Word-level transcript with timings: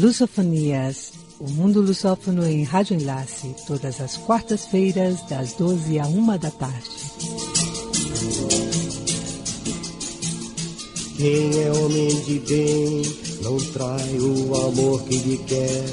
Lusofonias, 0.00 1.12
o 1.38 1.50
mundo 1.50 1.82
lusófono 1.82 2.46
em 2.46 2.62
Rádio 2.62 2.98
Enlace, 2.98 3.54
todas 3.66 4.00
as 4.00 4.16
quartas-feiras, 4.16 5.20
das 5.28 5.52
12 5.52 5.98
à 5.98 6.06
1 6.06 6.38
da 6.38 6.50
tarde. 6.50 6.88
Quem 11.18 11.62
é 11.62 11.72
homem 11.72 12.08
de 12.22 12.38
bem 12.48 13.02
não 13.42 13.58
trai 13.58 14.18
o 14.18 14.54
amor 14.68 15.02
que 15.02 15.16
lhe 15.16 15.36
quer. 15.36 15.84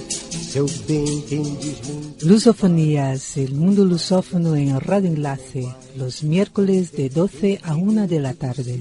Seu 0.54 0.66
bem 0.88 1.22
quem 1.28 1.44
diz 1.56 1.82
muito. 1.90 2.26
Lusofonías, 2.26 3.36
el 3.36 3.54
mundo 3.56 3.84
lusófono 3.84 4.56
en 4.56 4.80
Radio 4.80 5.10
Enlace, 5.10 5.68
los 5.98 6.24
miércoles 6.24 6.94
de 6.94 7.10
12 7.10 7.60
a 7.62 7.76
1 7.76 8.08
de 8.08 8.20
la 8.22 8.34
tarde. 8.34 8.80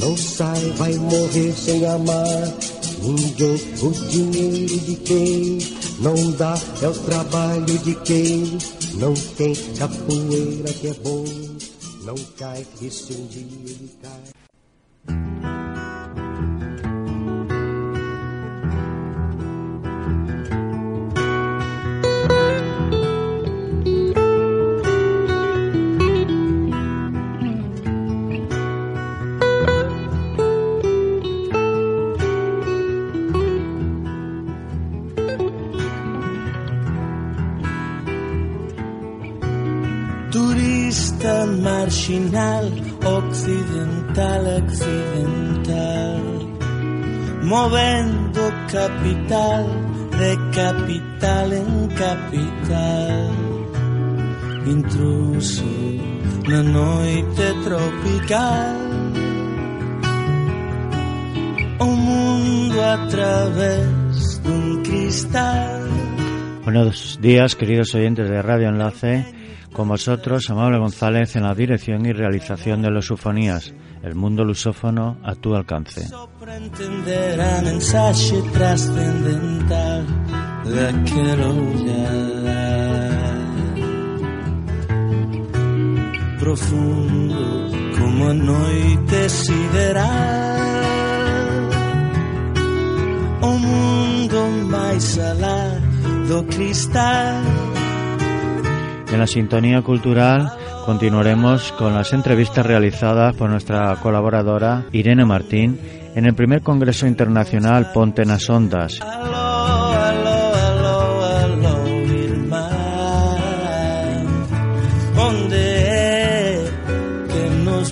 Não 0.00 0.16
sai, 0.16 0.70
vai 0.76 0.94
morrer 0.94 1.52
sem 1.52 1.86
amar 1.86 2.79
ninguém. 3.02 3.56
O 3.82 3.90
dinheiro 4.08 4.78
de 4.80 4.96
quem 4.96 5.58
não 6.00 6.30
dá 6.32 6.58
é 6.82 6.88
o 6.88 6.94
trabalho 6.94 7.78
de 7.78 7.94
quem 7.96 8.58
não 8.94 9.14
tem 9.14 9.54
capoeira 9.76 10.72
que 10.72 10.88
é 10.88 10.94
bom. 10.94 11.24
Não 12.04 12.14
cai 12.38 12.66
que 12.78 12.90
se 12.90 13.12
um 13.12 13.26
dia 13.26 13.42
ele 13.42 13.90
cai. 14.02 14.39
Turista 40.30 41.44
marginal, 41.44 42.70
occidental, 43.04 44.46
accidental, 44.62 46.22
movendo 47.42 48.40
capital 48.70 49.66
de 50.20 50.38
capital 50.54 51.52
en 51.52 51.88
capital, 51.88 53.30
intruso 54.66 55.64
na 56.46 56.62
noite 56.62 57.52
tropical, 57.64 58.76
o 61.80 61.86
mundo 61.86 62.80
a 62.84 62.96
través 63.08 64.38
dun 64.44 64.80
cristal. 64.84 65.90
Buenos 66.62 67.18
días, 67.20 67.56
queridos 67.56 67.92
oyentes 67.96 68.30
de 68.30 68.40
Radio 68.42 68.68
Enlace. 68.68 69.39
Con 69.72 69.88
vosotros, 69.88 70.50
Amable 70.50 70.78
González 70.78 71.36
en 71.36 71.44
la 71.44 71.54
dirección 71.54 72.04
y 72.06 72.12
realización 72.12 72.82
de 72.82 72.90
los 72.90 73.06
Sufonías, 73.06 73.72
el 74.02 74.14
mundo 74.14 74.44
lusófono 74.44 75.18
a 75.22 75.34
tu 75.34 75.54
alcance. 75.54 76.08
Mensaxe 77.62 78.42
trascendental 78.52 80.06
profundo 86.40 87.70
como 87.96 88.32
noite 88.34 89.28
sideral. 89.28 90.10
O 93.42 93.52
mundo 93.56 94.48
máis 94.66 95.18
alá 95.18 95.78
do 96.26 96.42
cristal 96.44 97.69
En 99.12 99.18
la 99.18 99.26
sintonía 99.26 99.82
cultural 99.82 100.52
continuaremos 100.86 101.72
con 101.72 101.94
las 101.94 102.12
entrevistas 102.12 102.64
realizadas 102.64 103.34
por 103.36 103.50
nuestra 103.50 103.94
colaboradora 103.96 104.84
Irene 104.92 105.24
Martín 105.24 105.78
en 106.14 106.26
el 106.26 106.34
primer 106.34 106.62
Congreso 106.62 107.06
Internacional 107.06 107.90
Ponte 107.92 108.22
Ondas. 108.48 109.00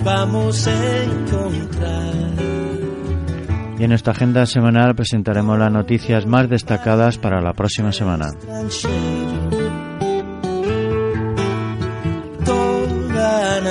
Vamos 0.08 0.66
a 0.66 1.04
encontrar? 1.04 2.14
Y 3.78 3.84
en 3.84 3.92
esta 3.92 4.12
agenda 4.12 4.46
semanal 4.46 4.94
presentaremos 4.94 5.58
las 5.58 5.70
noticias 5.70 6.24
más 6.26 6.48
destacadas 6.48 7.18
para 7.18 7.42
la 7.42 7.52
próxima 7.52 7.92
semana. 7.92 8.28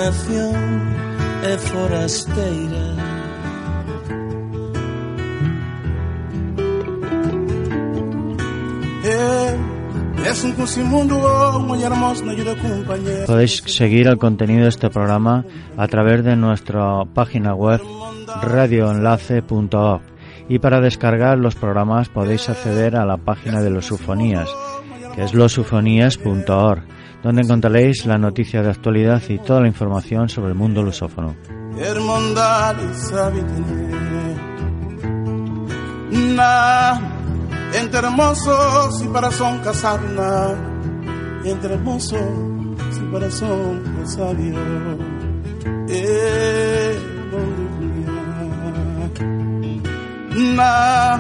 Nación 0.08 0.56
é 1.44 1.58
forasteira 1.58 2.96
compañero. 12.56 13.26
Podéis 13.26 13.64
seguir 13.66 14.08
el 14.08 14.18
contenido 14.18 14.64
de 14.64 14.70
este 14.70 14.90
programa 14.90 15.44
a 15.76 15.88
través 15.88 16.24
de 16.24 16.36
nuestra 16.36 17.04
página 17.14 17.54
web 17.54 17.82
radioenlace.org 18.42 20.02
y 20.48 20.60
para 20.60 20.80
descargar 20.80 21.38
los 21.38 21.56
programas 21.56 22.08
podéis 22.08 22.48
acceder 22.48 22.96
a 22.96 23.06
la 23.06 23.18
página 23.18 23.62
de 23.62 23.72
los 23.72 23.88
Sufonías, 23.88 24.50
que 25.16 25.24
es 25.24 25.34
losufonías.org, 25.34 26.84
donde 27.24 27.42
encontraréis 27.42 28.06
la 28.06 28.18
noticia 28.18 28.62
de 28.62 28.70
actualidad 28.70 29.22
y 29.30 29.40
toda 29.40 29.62
la 29.62 29.68
información 29.68 30.30
sobre 30.30 30.50
el 30.50 30.56
mundo 30.56 30.84
lusófono. 30.84 31.36
Entre 37.74 38.00
hermosos 38.00 39.04
y 39.04 39.08
para 39.10 39.30
son 39.32 39.60
casar, 39.60 40.02
na, 40.02 40.56
entre 41.44 41.74
hermosos 41.74 42.22
y 43.02 43.12
para 43.12 43.30
son 43.30 44.08
sabio. 44.08 44.56
Eh, 45.90 47.00
Na, 50.56 51.20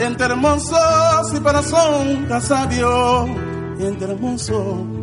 entre 0.00 0.26
hermosos 0.26 1.34
y 1.34 1.40
para 1.40 1.62
son 1.62 2.26
sabio, 2.40 3.26
entre 3.78 4.12
hermosos 4.12 4.97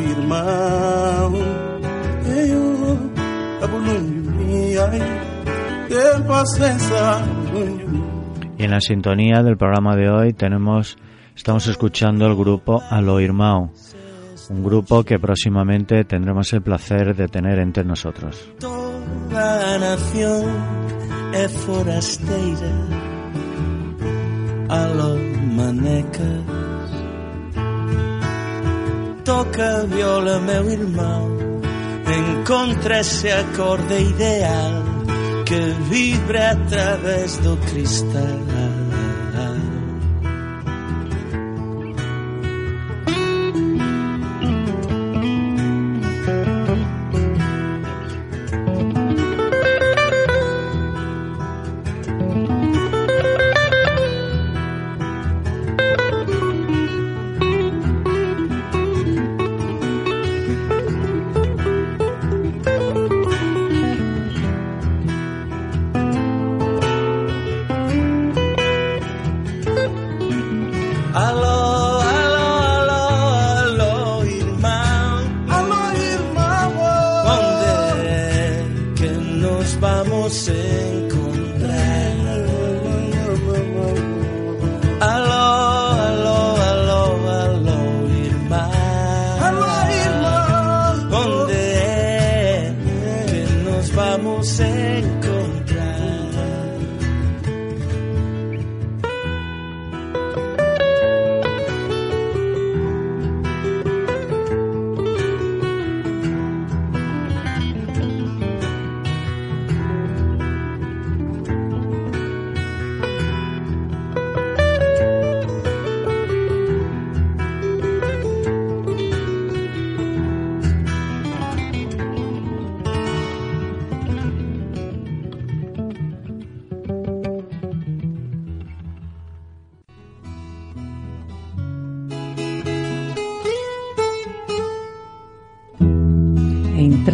irmão. 0.00 1.34
Eu, 2.26 2.64
ai, 2.88 3.60
cabulunho. 3.60 4.28
Y 8.58 8.64
en 8.64 8.70
la 8.70 8.80
sintonía 8.80 9.42
del 9.42 9.56
programa 9.56 9.96
de 9.96 10.10
hoy 10.10 10.32
tenemos, 10.32 10.96
estamos 11.34 11.66
escuchando 11.66 12.26
el 12.26 12.36
grupo 12.36 12.82
Alo 12.90 13.20
Irmão, 13.20 13.70
un 14.50 14.64
grupo 14.64 15.02
que 15.02 15.18
próximamente 15.18 16.04
tendremos 16.04 16.52
el 16.52 16.62
placer 16.62 17.16
de 17.16 17.28
tener 17.28 17.58
entre 17.58 17.84
nosotros. 17.84 18.50
Toda 18.60 19.74
a 19.74 19.78
nación 19.78 20.97
é 21.32 21.48
forasteira 21.48 22.72
Aló, 24.68 25.16
manecas. 25.54 26.44
Toca 29.24 29.82
a 29.82 29.84
viola 29.86 30.38
meu 30.40 30.70
irmão 30.70 31.38
Encontra 32.06 32.98
ese 32.98 33.30
acorde 33.30 33.94
ideal 33.94 34.82
Que 35.46 35.60
vibra 35.90 36.52
a 36.52 36.56
través 36.56 37.36
do 37.38 37.56
cristal. 37.70 38.57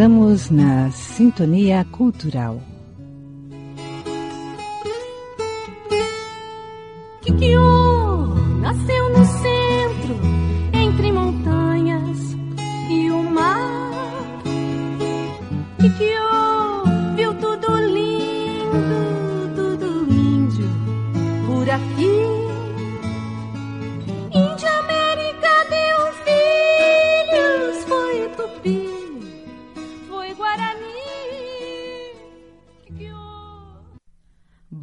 Entramos 0.04 0.50
na 0.50 0.90
sintonia 0.90 1.82
cultural. 1.90 2.60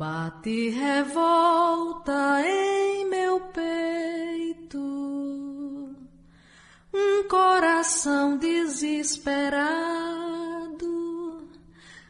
Bate 0.02 0.70
revolta 0.72 2.42
em 2.44 3.08
meu 3.08 3.40
peito, 3.54 4.80
um 6.92 7.24
coração 7.30 8.36
desesperado. 8.36 9.78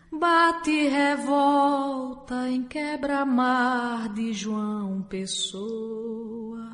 Bate 0.10 0.88
revolta 0.88 2.48
em 2.48 2.64
quebra-mar 2.64 4.08
de 4.14 4.32
João 4.32 5.02
Pessoa. 5.02 6.70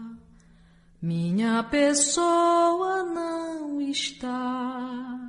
Minha 1.02 1.64
pessoa 1.64 3.02
não 3.02 3.82
está. 3.82 5.20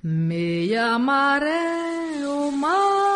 Meia 0.00 0.96
maré, 1.00 2.24
o 2.28 2.52
mar 2.52 3.11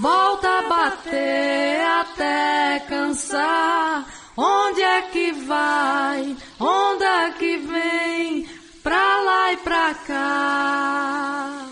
volta 0.00 0.48
a 0.48 0.62
bater 0.62 1.80
até 2.00 2.80
cansar. 2.88 4.06
Onde 4.36 4.82
é 4.82 5.02
que 5.02 5.32
vai? 5.32 6.36
Onde 6.58 7.04
é 7.04 7.30
que 7.38 7.56
vem? 7.58 8.48
Pra 8.82 9.20
lá 9.20 9.52
e 9.52 9.56
pra 9.58 9.94
cá. 10.06 11.66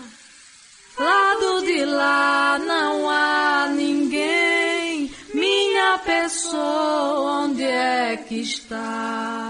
Lado 0.99 1.65
de 1.65 1.85
lá 1.85 2.59
não 2.59 3.09
há 3.09 3.67
ninguém. 3.73 5.11
Minha 5.33 5.97
pessoa, 6.05 7.45
onde 7.45 7.63
é 7.63 8.17
que 8.27 8.41
está? 8.41 9.48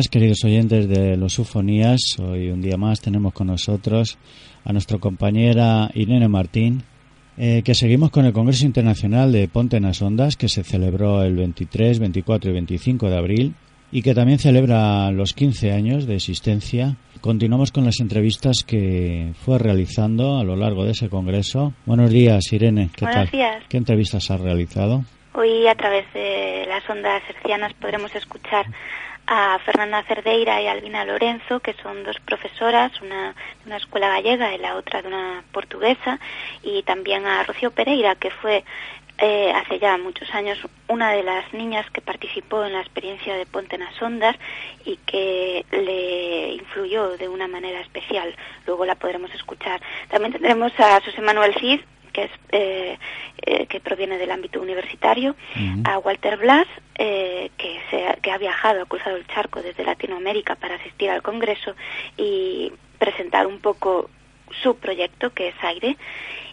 Días, 0.00 0.08
queridos 0.08 0.44
oyentes 0.44 0.88
de 0.88 1.16
los 1.18 1.38
Ufonías. 1.38 2.00
Hoy 2.18 2.50
un 2.50 2.62
día 2.62 2.78
más 2.78 3.02
tenemos 3.02 3.34
con 3.34 3.48
nosotros 3.48 4.16
a 4.64 4.72
nuestra 4.72 4.96
compañera 4.96 5.90
Irene 5.92 6.26
Martín, 6.26 6.84
eh, 7.36 7.60
que 7.62 7.74
seguimos 7.74 8.10
con 8.10 8.24
el 8.24 8.32
Congreso 8.32 8.64
Internacional 8.64 9.30
de 9.30 9.46
Ponte 9.48 9.76
en 9.76 9.82
las 9.82 10.00
Ondas, 10.00 10.36
que 10.36 10.48
se 10.48 10.64
celebró 10.64 11.22
el 11.22 11.36
23, 11.36 11.98
24 11.98 12.50
y 12.50 12.54
25 12.54 13.10
de 13.10 13.18
abril 13.18 13.54
y 13.92 14.00
que 14.00 14.14
también 14.14 14.38
celebra 14.38 15.10
los 15.10 15.34
15 15.34 15.72
años 15.72 16.06
de 16.06 16.14
existencia. 16.14 16.96
Continuamos 17.20 17.70
con 17.70 17.84
las 17.84 18.00
entrevistas 18.00 18.64
que 18.64 19.34
fue 19.44 19.58
realizando 19.58 20.38
a 20.38 20.44
lo 20.44 20.56
largo 20.56 20.84
de 20.84 20.92
ese 20.92 21.10
congreso. 21.10 21.74
Buenos 21.84 22.10
días, 22.10 22.50
Irene. 22.52 22.88
¿Qué 22.96 23.04
Buenos 23.04 23.28
tal? 23.28 23.38
días. 23.38 23.64
¿Qué 23.68 23.76
entrevistas 23.76 24.30
has 24.30 24.40
realizado? 24.40 25.04
Hoy 25.34 25.66
a 25.66 25.74
través 25.74 26.10
de 26.14 26.64
las 26.68 26.88
ondas 26.88 27.22
hercianas 27.28 27.74
podremos 27.74 28.14
escuchar 28.16 28.66
a 29.32 29.60
Fernanda 29.60 30.02
Cerdeira 30.02 30.60
y 30.60 30.66
Albina 30.66 31.04
Lorenzo, 31.04 31.60
que 31.60 31.72
son 31.74 32.02
dos 32.02 32.18
profesoras, 32.18 32.90
una 33.00 33.28
de 33.60 33.66
una 33.66 33.76
escuela 33.76 34.08
gallega 34.08 34.52
y 34.52 34.58
la 34.58 34.74
otra 34.74 35.02
de 35.02 35.08
una 35.08 35.44
portuguesa, 35.52 36.18
y 36.64 36.82
también 36.82 37.24
a 37.26 37.44
Rocío 37.44 37.70
Pereira, 37.70 38.16
que 38.16 38.32
fue 38.32 38.64
eh, 39.18 39.52
hace 39.52 39.78
ya 39.78 39.96
muchos 39.98 40.34
años 40.34 40.58
una 40.88 41.12
de 41.12 41.22
las 41.22 41.54
niñas 41.54 41.88
que 41.92 42.00
participó 42.00 42.64
en 42.64 42.72
la 42.72 42.80
experiencia 42.80 43.36
de 43.36 43.46
Ponte 43.46 43.76
en 43.76 43.84
las 43.84 44.02
Ondas 44.02 44.34
y 44.84 44.96
que 44.96 45.64
le 45.70 46.54
influyó 46.54 47.16
de 47.16 47.28
una 47.28 47.46
manera 47.46 47.80
especial. 47.80 48.34
Luego 48.66 48.84
la 48.84 48.96
podremos 48.96 49.32
escuchar. 49.32 49.80
También 50.08 50.32
tendremos 50.32 50.72
a 50.80 51.00
José 51.02 51.20
Manuel 51.20 51.54
Cid, 51.60 51.82
que 52.10 52.24
es 52.24 52.30
eh, 52.52 52.98
eh, 53.42 53.66
que 53.66 53.80
proviene 53.80 54.18
del 54.18 54.30
ámbito 54.30 54.60
universitario, 54.60 55.36
a 55.84 55.98
Walter 55.98 56.36
Blas, 56.36 56.66
eh, 56.96 57.50
que, 57.56 57.80
se 57.90 58.06
ha, 58.06 58.14
que 58.14 58.30
ha 58.30 58.38
viajado, 58.38 58.82
ha 58.82 58.86
cruzado 58.86 59.16
el 59.16 59.26
charco 59.26 59.62
desde 59.62 59.84
Latinoamérica 59.84 60.56
para 60.56 60.76
asistir 60.76 61.10
al 61.10 61.22
Congreso 61.22 61.74
y 62.16 62.72
presentar 62.98 63.46
un 63.46 63.58
poco 63.60 64.10
su 64.62 64.76
proyecto, 64.76 65.30
que 65.30 65.48
es 65.48 65.54
Aire, 65.62 65.96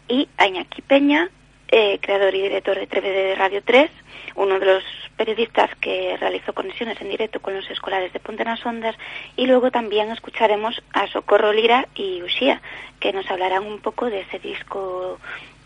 y 0.08 0.30
a 0.38 0.48
Iñaki 0.48 0.82
Peña, 0.82 1.30
eh, 1.70 2.00
creador 2.02 2.34
y 2.36 2.42
director 2.42 2.78
de 2.78 2.88
3 2.88 3.04
de 3.04 3.36
Radio 3.36 3.62
3, 3.64 3.90
uno 4.36 4.60
de 4.60 4.66
los 4.66 4.84
periodistas 5.16 5.70
que 5.82 6.16
realizó 6.20 6.54
conexiones 6.54 7.00
en 7.02 7.10
directo 7.10 7.40
con 7.40 7.56
los 7.56 7.70
escolares 7.70 8.14
de 8.14 8.20
Ponte 8.20 8.46
las 8.46 8.66
Ondas, 8.66 8.96
y 9.36 9.48
luego 9.48 9.72
también 9.72 10.10
escucharemos 10.12 10.82
a 10.94 11.08
Socorro 11.08 11.52
Lira 11.52 11.88
y 11.96 12.22
Uxía, 12.22 12.62
que 13.00 13.14
nos 13.14 13.30
hablarán 13.30 13.66
un 13.66 13.80
poco 13.80 14.10
de 14.10 14.22
ese 14.22 14.40
disco, 14.40 15.18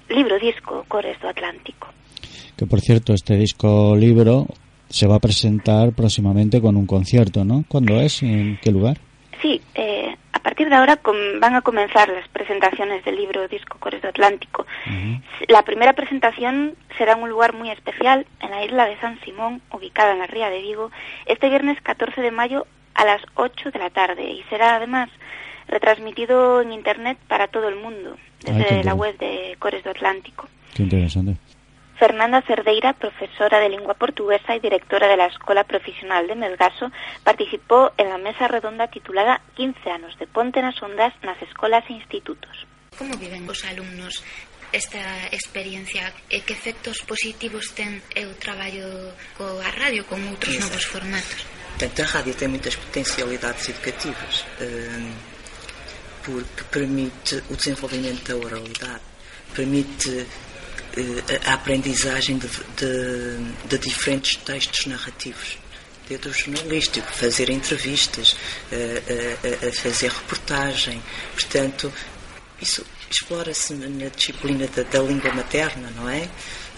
libro 0.09 0.39
disco, 0.39 0.85
Cores 0.87 1.19
do 1.19 1.29
Atlántico. 1.29 1.87
Que 2.57 2.65
por 2.65 2.79
cierto, 2.79 3.13
este 3.13 3.35
disco 3.35 3.95
libro 3.95 4.47
se 4.89 5.07
va 5.07 5.15
a 5.15 5.19
presentar 5.19 5.93
próximamente 5.93 6.61
con 6.61 6.75
un 6.75 6.85
concierto, 6.85 7.43
¿no? 7.45 7.63
¿Cuándo 7.67 7.99
es? 7.99 8.21
¿En 8.23 8.59
qué 8.61 8.71
lugar? 8.71 8.97
Sí, 9.41 9.61
eh, 9.75 10.15
partir 10.41 10.69
de 10.69 10.75
ahora 10.75 10.99
van 11.39 11.55
a 11.55 11.61
comenzar 11.61 12.09
las 12.09 12.27
presentaciones 12.29 13.03
del 13.05 13.15
libro 13.15 13.47
Disco 13.47 13.77
Cores 13.79 14.01
do 14.01 14.09
Atlántico. 14.09 14.65
La 15.47 15.63
primera 15.63 15.93
presentación 15.93 16.75
será 16.97 17.13
en 17.13 17.23
un 17.23 17.29
lugar 17.29 17.53
muy 17.53 17.69
especial, 17.69 18.25
en 18.39 18.51
la 18.51 18.63
isla 18.63 18.85
de 18.85 18.99
San 18.99 19.19
Simón, 19.21 19.61
ubicada 19.71 20.13
en 20.13 20.19
la 20.19 20.27
ría 20.27 20.49
de 20.49 20.61
Vigo, 20.61 20.91
este 21.25 21.49
viernes 21.49 21.79
14 21.81 22.21
de 22.21 22.31
mayo 22.31 22.65
a 22.93 23.05
las 23.05 23.21
8 23.35 23.71
de 23.71 23.79
la 23.79 23.89
tarde 23.89 24.23
y 24.23 24.43
será 24.49 24.75
además 24.75 25.09
retransmitido 25.67 26.61
en 26.61 26.73
internet 26.73 27.17
para 27.27 27.47
todo 27.47 27.69
el 27.69 27.75
mundo, 27.75 28.17
Ay, 28.47 28.53
desde 28.55 28.83
la 28.83 28.93
web 28.93 29.17
de 29.17 29.55
Cores 29.59 29.83
do 29.83 29.91
Atlántico. 29.91 30.47
Qué 30.73 30.83
interesante. 30.83 31.35
Fernanda 32.01 32.41
Cerdeira, 32.41 32.93
profesora 32.93 33.59
de 33.59 33.69
lingua 33.69 33.93
portuguesa 33.93 34.55
y 34.55 34.59
directora 34.59 35.07
de 35.07 35.17
la 35.17 35.27
Escuela 35.27 35.63
Profesional 35.65 36.25
de 36.25 36.33
Melgaso, 36.33 36.89
participó 37.23 37.93
en 37.95 38.09
la 38.09 38.17
mesa 38.17 38.47
redonda 38.47 38.87
titulada 38.87 39.39
15 39.53 39.87
anos 39.91 40.17
de 40.17 40.25
Ponte 40.25 40.63
nas 40.63 40.81
Ondas 40.81 41.13
nas 41.21 41.37
Escolas 41.45 41.85
e 41.89 41.93
Institutos. 41.93 42.65
Como 42.97 43.13
viven 43.21 43.45
os 43.45 43.61
alumnos 43.69 44.25
esta 44.73 45.29
experiencia 45.29 46.09
eh, 46.25 46.41
e 46.41 46.41
que 46.41 46.57
efectos 46.57 47.05
positivos 47.05 47.69
ten 47.77 48.01
o 48.17 48.33
traballo 48.33 49.13
coa 49.37 49.69
radio 49.69 50.01
con 50.09 50.25
outros 50.25 50.57
Exacto. 50.57 50.73
novos 50.73 50.85
formatos? 50.89 51.45
Portanto, 51.77 52.01
a 52.01 52.07
rádio 52.17 52.33
tem 52.33 52.49
muitas 52.49 52.81
potencialidades 52.81 53.69
educativas 53.69 54.41
eh, 54.57 55.05
porque 56.25 56.65
permite 56.65 57.45
o 57.45 57.53
desenvolvimento 57.53 58.25
da 58.25 58.41
oralidade, 58.41 59.05
permite 59.53 60.25
a 61.47 61.53
aprendizagem 61.53 62.37
de, 62.37 62.47
de- 62.47 63.67
de 63.67 63.77
diferentes 63.77 64.35
textos 64.37 64.85
narrativos. 64.85 65.57
Desde 66.09 66.27
o 66.27 66.33
jornalístico, 66.33 67.07
fazer 67.13 67.49
entrevistas, 67.49 68.35
eh, 68.71 69.37
eh, 69.43 69.67
a 69.69 69.71
fazer 69.81 70.09
reportagem. 70.11 71.01
Portanto, 71.33 71.91
isso 72.61 72.85
explora-se 73.09 73.73
na 73.73 74.09
disciplina 74.09 74.67
da, 74.67 74.83
da 74.83 74.99
língua 74.99 75.31
materna, 75.33 75.89
não 75.95 76.09
é? 76.09 76.27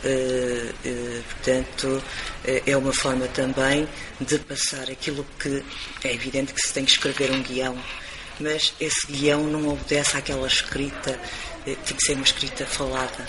Eh, 0.06 0.72
eh, 0.86 1.22
portanto, 1.32 2.04
eh, 2.46 2.62
é 2.68 2.78
uma 2.78 2.94
forma 2.94 3.28
também 3.30 3.88
de 4.22 4.38
passar 4.40 4.92
aquilo 4.92 5.26
que 5.40 5.64
é 6.04 6.14
evidente 6.14 6.54
que 6.54 6.62
se 6.68 6.74
tem 6.74 6.86
que 6.86 6.92
escrever 6.92 7.32
um 7.32 7.42
guião, 7.42 7.76
mas 8.40 8.74
esse 8.80 9.08
guião 9.08 9.44
não 9.46 9.68
obedece 9.70 10.16
àquela 10.18 10.46
escrita, 10.46 11.20
eh, 11.66 11.76
tem 11.86 11.96
que 11.98 12.06
ser 12.06 12.14
uma 12.14 12.24
escrita 12.26 12.66
falada, 12.68 13.28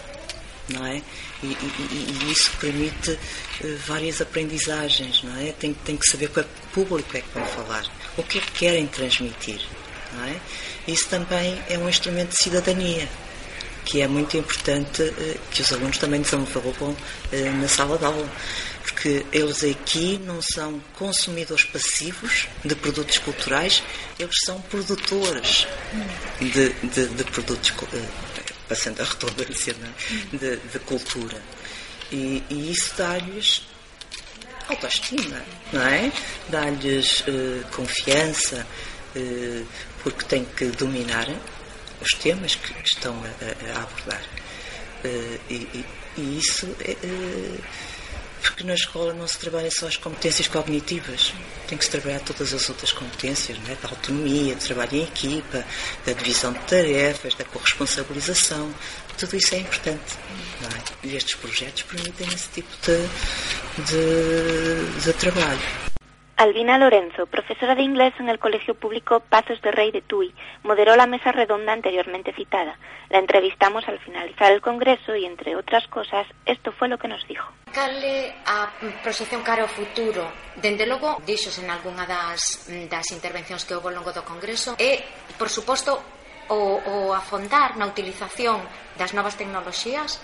não 0.68 0.86
é? 0.86 1.02
E, 1.42 1.46
e- 1.46 2.16
e- 2.26 2.32
isso 2.32 2.50
permite 2.60 3.18
eh, 3.62 3.76
várias 3.86 4.20
aprendizagens, 4.20 5.22
não 5.22 5.36
é? 5.40 5.52
Tem, 5.52 5.74
tem 5.74 5.96
que 5.96 6.10
saber 6.10 6.28
que 6.30 6.42
público 6.72 7.16
é 7.16 7.20
que 7.20 7.28
vão 7.34 7.44
falar, 7.46 7.84
o 8.16 8.22
que 8.22 8.38
é 8.38 8.40
que 8.40 8.50
querem 8.52 8.86
transmitir, 8.86 9.60
não 10.14 10.24
é? 10.24 10.36
Isso 10.88 11.08
também 11.08 11.60
é 11.68 11.78
um 11.78 11.88
instrumento 11.88 12.30
de 12.30 12.42
cidadania 12.42 13.08
que 13.84 14.00
é 14.00 14.08
muito 14.08 14.34
importante 14.38 15.02
eh, 15.02 15.36
que 15.50 15.60
os 15.60 15.70
alunos 15.72 15.98
também 15.98 16.22
desenvolvam 16.22 16.96
eh, 17.30 17.50
na 17.50 17.68
sala 17.68 17.98
de 17.98 18.04
aula. 18.06 18.28
Porque 18.82 19.24
eles 19.32 19.64
aqui 19.64 20.18
não 20.24 20.40
são 20.42 20.78
consumidores 20.98 21.64
passivos 21.64 22.48
de 22.64 22.74
produtos 22.74 23.18
culturais, 23.18 23.82
eles 24.18 24.34
são 24.44 24.60
produtores 24.62 25.66
de, 26.40 26.68
de- 26.70 27.08
de 27.08 27.24
produtos, 27.24 27.72
passando 28.74 29.00
a 29.00 29.04
redundância, 29.04 29.72
é? 29.72 30.36
de, 30.36 30.56
de 30.56 30.78
cultura. 30.80 31.40
E, 32.10 32.42
e 32.50 32.70
isso 32.72 32.92
dá-lhes 32.98 33.62
autoestima, 34.68 35.42
não 35.72 35.82
é? 35.86 36.12
Dá-lhes 36.48 37.22
eh, 37.28 37.62
confiança, 37.70 38.66
eh, 39.14 39.62
porque 40.02 40.24
têm 40.24 40.44
que 40.44 40.66
dominar 40.66 41.28
os 42.00 42.10
temas 42.18 42.56
que 42.56 42.74
estão 42.84 43.14
a, 43.22 43.78
a- 43.78 43.82
abordar. 43.82 44.22
Eh, 45.04 45.38
e, 45.50 45.54
e- 45.54 45.84
e 46.16 46.38
isso 46.38 46.66
porque 48.50 48.64
na 48.64 48.74
escola 48.74 49.12
não 49.12 49.26
se 49.26 49.38
trabalha 49.38 49.70
só 49.70 49.86
as 49.86 49.96
competências 49.96 50.48
cognitivas, 50.48 51.32
tem 51.66 51.78
que 51.78 51.84
se 51.84 51.90
trabalhar 51.90 52.20
todas 52.20 52.52
as 52.52 52.68
outras 52.68 52.92
competências, 52.92 53.58
é? 53.68 53.74
da 53.74 53.88
autonomia, 53.88 54.54
de 54.54 54.64
trabalho 54.64 54.94
em 54.94 55.02
equipa, 55.02 55.64
da 56.04 56.12
divisão 56.12 56.52
de 56.52 56.60
tarefas, 56.60 57.34
da 57.34 57.44
corresponsabilização, 57.44 58.72
tudo 59.18 59.36
isso 59.36 59.54
é 59.54 59.58
importante. 59.58 60.18
É? 60.62 61.06
E 61.06 61.16
estes 61.16 61.34
projetos 61.34 61.82
permitem 61.82 62.28
esse 62.28 62.48
tipo 62.48 62.68
de, 62.82 63.84
de, 63.84 65.00
de 65.00 65.12
trabalho. 65.14 65.93
Albina 66.36 66.78
Lorenzo, 66.78 67.26
profesora 67.26 67.76
de 67.76 67.82
inglés 67.82 68.12
en 68.18 68.28
el 68.28 68.40
Colegio 68.40 68.74
Público 68.74 69.20
Pazos 69.20 69.62
de 69.62 69.70
Rey 69.70 69.92
de 69.92 70.02
Tui, 70.02 70.34
moderó 70.64 70.96
la 70.96 71.06
mesa 71.06 71.30
redonda 71.30 71.72
anteriormente 71.72 72.32
citada. 72.32 72.76
La 73.08 73.18
entrevistamos 73.18 73.86
al 73.86 74.00
finalizar 74.00 74.50
el 74.50 74.60
Congreso 74.60 75.14
y, 75.14 75.26
entre 75.26 75.54
otras 75.54 75.86
cosas, 75.86 76.26
esto 76.44 76.72
fue 76.72 76.88
lo 76.88 76.98
que 76.98 77.06
nos 77.06 77.26
dijo. 77.28 77.52
Cale 77.72 78.34
a 78.46 78.68
proxección 79.02 79.42
cara 79.42 79.62
ao 79.62 79.70
futuro, 79.70 80.26
dende 80.58 80.86
logo, 80.86 81.22
dixos 81.22 81.58
en 81.62 81.70
algunha 81.70 82.02
das, 82.02 82.66
mm, 82.66 82.90
das 82.90 83.14
intervencións 83.14 83.62
que 83.62 83.78
houve 83.78 83.94
ao 83.94 84.02
longo 84.02 84.10
do 84.10 84.26
Congreso, 84.26 84.74
e, 84.74 85.06
por 85.38 85.46
suposto, 85.46 86.02
o, 86.50 86.82
o 86.82 87.14
afondar 87.14 87.78
na 87.78 87.86
utilización 87.86 88.58
das 88.98 89.14
novas 89.14 89.38
tecnoloxías 89.38 90.18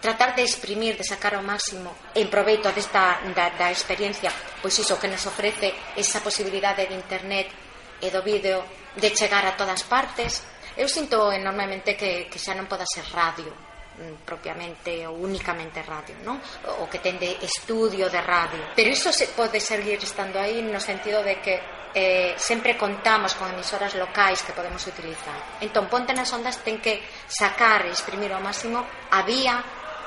tratar 0.00 0.34
de 0.34 0.42
exprimir, 0.42 0.96
de 0.96 1.04
sacar 1.04 1.34
ao 1.34 1.42
máximo 1.42 1.90
en 2.14 2.30
proveito 2.30 2.70
desta 2.70 3.18
da, 3.34 3.50
da 3.54 3.68
experiencia, 3.70 4.30
pois 4.62 4.74
iso 4.78 4.98
que 4.98 5.10
nos 5.10 5.26
ofrece 5.26 5.74
esa 5.98 6.22
posibilidade 6.22 6.86
de 6.86 6.94
internet 6.94 7.50
e 7.98 8.08
do 8.10 8.22
vídeo 8.22 8.62
de 8.94 9.10
chegar 9.14 9.42
a 9.46 9.58
todas 9.58 9.82
partes. 9.82 10.42
Eu 10.78 10.86
sinto 10.86 11.34
enormemente 11.34 11.98
que, 11.98 12.30
que 12.30 12.38
xa 12.38 12.54
non 12.54 12.70
poda 12.70 12.86
ser 12.86 13.02
radio 13.10 13.50
mm, 13.98 14.22
propiamente 14.22 15.02
ou 15.10 15.18
únicamente 15.18 15.82
radio, 15.82 16.14
non? 16.22 16.38
O 16.78 16.86
que 16.86 17.02
ten 17.02 17.18
de 17.18 17.42
estudio 17.42 18.06
de 18.06 18.22
radio. 18.22 18.78
Pero 18.78 18.94
iso 18.94 19.10
se 19.10 19.34
pode 19.34 19.58
seguir 19.58 19.98
estando 19.98 20.38
aí 20.38 20.62
no 20.62 20.78
sentido 20.78 21.26
de 21.26 21.42
que 21.42 21.58
eh, 21.94 22.34
sempre 22.38 22.78
contamos 22.78 23.34
con 23.34 23.50
emisoras 23.50 23.98
locais 23.98 24.46
que 24.46 24.54
podemos 24.54 24.86
utilizar. 24.86 25.58
Entón, 25.58 25.90
Ponte 25.90 26.14
nas 26.14 26.30
Ondas 26.30 26.62
ten 26.62 26.78
que 26.78 27.02
sacar 27.26 27.82
e 27.82 27.90
exprimir 27.90 28.30
ao 28.30 28.38
máximo 28.38 28.86
a 29.10 29.26
vía 29.26 29.58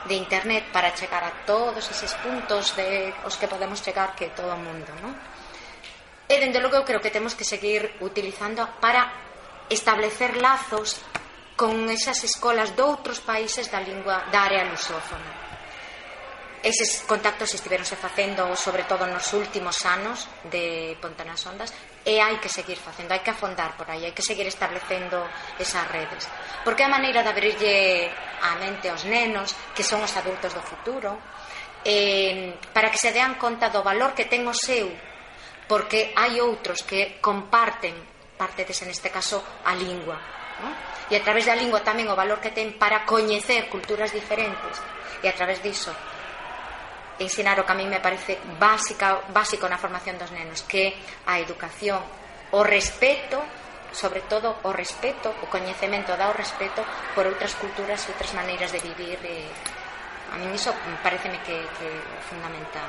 de 0.05 0.15
internet 0.15 0.65
para 0.71 0.95
chegar 0.95 1.23
a 1.23 1.45
todos 1.45 1.85
eses 1.89 2.13
puntos 2.21 2.75
de 2.75 3.13
os 3.25 3.37
que 3.37 3.47
podemos 3.47 3.81
chegar 3.81 4.15
que 4.15 4.33
todo 4.33 4.53
o 4.53 4.59
mundo, 4.59 4.89
non? 5.01 5.13
E 6.31 6.39
dende 6.39 6.63
logo 6.63 6.79
eu 6.79 6.87
creo 6.87 7.03
que 7.03 7.13
temos 7.13 7.35
que 7.35 7.43
seguir 7.43 7.99
utilizando 7.99 8.63
para 8.79 9.11
establecer 9.69 10.39
lazos 10.39 10.99
con 11.59 11.91
esas 11.91 12.23
escolas 12.23 12.73
doutros 12.73 13.21
países 13.21 13.69
da 13.69 13.83
lingua 13.83 14.25
da 14.31 14.47
área 14.47 14.65
lusófona. 14.65 15.51
Eses 16.61 17.01
contactos 17.09 17.53
estiveronse 17.53 17.97
facendo 17.97 18.53
sobre 18.55 18.85
todo 18.85 19.05
nos 19.05 19.33
últimos 19.33 19.81
anos 19.85 20.29
de 20.49 20.97
Ponta 21.01 21.25
nas 21.25 21.41
Ondas, 21.45 21.73
e 22.05 22.17
hai 22.17 22.41
que 22.41 22.49
seguir 22.49 22.81
facendo, 22.81 23.13
hai 23.13 23.21
que 23.21 23.29
afondar 23.29 23.77
por 23.77 23.85
aí, 23.85 24.05
hai 24.05 24.13
que 24.15 24.25
seguir 24.25 24.49
establecendo 24.49 25.21
esas 25.61 25.85
redes. 25.89 26.25
Porque 26.65 26.81
é 26.81 26.87
a 26.89 26.93
maneira 26.93 27.21
de 27.21 27.29
abrirlle 27.29 28.09
a 28.41 28.57
mente 28.57 28.89
aos 28.89 29.05
nenos, 29.05 29.53
que 29.73 29.85
son 29.85 30.01
os 30.01 30.13
adultos 30.17 30.53
do 30.53 30.63
futuro, 30.65 31.13
eh, 31.85 32.57
para 32.73 32.89
que 32.89 32.97
se 32.97 33.13
dean 33.13 33.37
conta 33.37 33.69
do 33.69 33.85
valor 33.85 34.17
que 34.17 34.25
ten 34.25 34.45
o 34.49 34.53
seu, 34.53 34.89
porque 35.69 36.13
hai 36.17 36.41
outros 36.41 36.81
que 36.81 37.21
comparten 37.21 37.93
parte 38.37 38.65
dese, 38.65 38.89
neste 38.89 39.13
caso, 39.13 39.61
a 39.65 39.77
lingua. 39.77 40.17
Non? 40.61 40.73
E 41.09 41.13
a 41.13 41.21
través 41.21 41.45
da 41.45 41.53
lingua 41.53 41.85
tamén 41.85 42.09
o 42.09 42.17
valor 42.17 42.41
que 42.41 42.49
ten 42.49 42.73
para 42.81 43.05
coñecer 43.05 43.69
culturas 43.69 44.09
diferentes. 44.09 44.81
E 45.21 45.29
a 45.29 45.33
través 45.37 45.61
diso, 45.61 45.93
ensinar 47.21 47.59
o 47.61 47.65
que 47.65 47.71
a 47.71 47.79
mí 47.79 47.85
me 47.85 48.01
parece 48.01 48.41
básica, 48.57 49.21
básico 49.29 49.69
na 49.69 49.77
formación 49.77 50.17
dos 50.17 50.33
nenos, 50.33 50.65
que 50.65 50.97
a 51.29 51.37
educación, 51.39 52.01
o 52.51 52.65
respeto, 52.65 53.39
sobre 53.93 54.21
todo 54.25 54.59
o 54.63 54.71
respeto, 54.73 55.31
o 55.43 55.47
coñecemento 55.47 56.17
dá 56.17 56.31
o 56.31 56.35
respeto 56.35 56.81
por 57.13 57.29
outras 57.29 57.53
culturas 57.55 58.01
e 58.07 58.11
outras 58.11 58.33
maneiras 58.33 58.73
de 58.73 58.79
vivir. 58.81 59.19
E, 59.21 59.45
a 60.31 60.39
mí 60.39 60.47
iso 60.55 60.71
pareceme 61.03 61.37
que, 61.43 61.55
que 61.77 61.87
é 61.87 62.19
fundamental. 62.27 62.87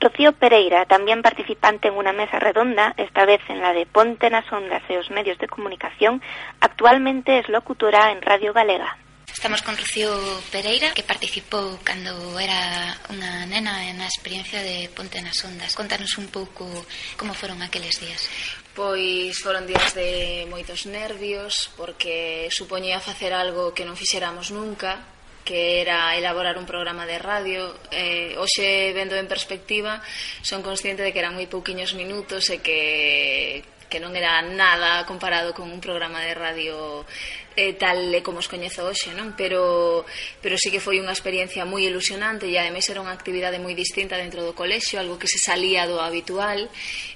Rocío 0.00 0.32
Pereira, 0.32 0.86
también 0.86 1.20
participante 1.20 1.88
en 1.88 1.94
una 1.94 2.12
mesa 2.12 2.38
redonda, 2.38 2.94
esta 2.96 3.26
vez 3.26 3.40
en 3.48 3.60
la 3.60 3.72
de 3.72 3.84
Ponte 3.84 4.30
nas 4.30 4.48
Ondas 4.48 4.80
e 4.88 4.96
os 4.96 5.12
medios 5.12 5.36
de 5.36 5.48
comunicación, 5.48 6.24
actualmente 6.60 7.36
es 7.36 7.48
locutora 7.52 8.12
en 8.12 8.22
Radio 8.24 8.56
Galega. 8.56 8.96
Estamos 9.32 9.62
con 9.62 9.76
Rocío 9.76 10.10
Pereira, 10.50 10.92
que 10.92 11.06
participou 11.06 11.78
cando 11.86 12.12
era 12.36 12.98
unha 13.14 13.46
nena 13.46 13.78
na 13.94 14.10
experiencia 14.10 14.58
de 14.58 14.90
Ponte 14.90 15.22
nas 15.22 15.38
Ondas. 15.46 15.78
Contanos 15.78 16.18
un 16.18 16.28
pouco 16.28 16.66
como 17.14 17.32
foron 17.32 17.62
aqueles 17.62 18.02
días. 18.02 18.26
Pois 18.74 19.38
foron 19.38 19.70
días 19.70 19.94
de 19.94 20.44
moitos 20.50 20.84
nervios, 20.90 21.70
porque 21.78 22.50
supoñía 22.50 22.98
facer 22.98 23.30
algo 23.30 23.70
que 23.70 23.86
non 23.86 23.94
fixéramos 23.94 24.50
nunca, 24.50 25.06
que 25.46 25.80
era 25.80 26.18
elaborar 26.18 26.58
un 26.58 26.66
programa 26.66 27.06
de 27.06 27.22
radio. 27.22 27.70
Eh, 27.94 28.34
hoxe, 28.34 28.92
vendo 28.92 29.14
en 29.14 29.30
perspectiva, 29.30 30.02
son 30.42 30.60
consciente 30.60 31.06
de 31.06 31.14
que 31.14 31.22
eran 31.22 31.38
moi 31.38 31.46
pouquiños 31.46 31.94
minutos 31.94 32.50
e 32.50 32.58
que 32.58 33.62
que 33.90 33.98
non 33.98 34.14
era 34.14 34.38
nada 34.40 35.02
comparado 35.04 35.50
con 35.50 35.66
un 35.66 35.82
programa 35.82 36.22
de 36.22 36.32
radio 36.32 37.04
eh, 37.58 37.74
tal 37.74 38.14
e 38.14 38.22
como 38.22 38.38
os 38.38 38.48
coñezo 38.48 38.86
hoxe, 38.86 39.10
non? 39.12 39.34
Pero, 39.34 40.06
pero 40.40 40.54
sí 40.54 40.70
que 40.70 40.80
foi 40.80 41.02
unha 41.02 41.12
experiencia 41.12 41.66
moi 41.66 41.82
ilusionante 41.84 42.46
e 42.46 42.54
ademais 42.56 42.86
era 42.86 43.02
unha 43.02 43.12
actividade 43.12 43.58
moi 43.58 43.74
distinta 43.74 44.14
dentro 44.16 44.46
do 44.46 44.54
colexio, 44.54 45.02
algo 45.02 45.18
que 45.18 45.28
se 45.28 45.42
salía 45.42 45.84
do 45.90 45.98
habitual 45.98 46.70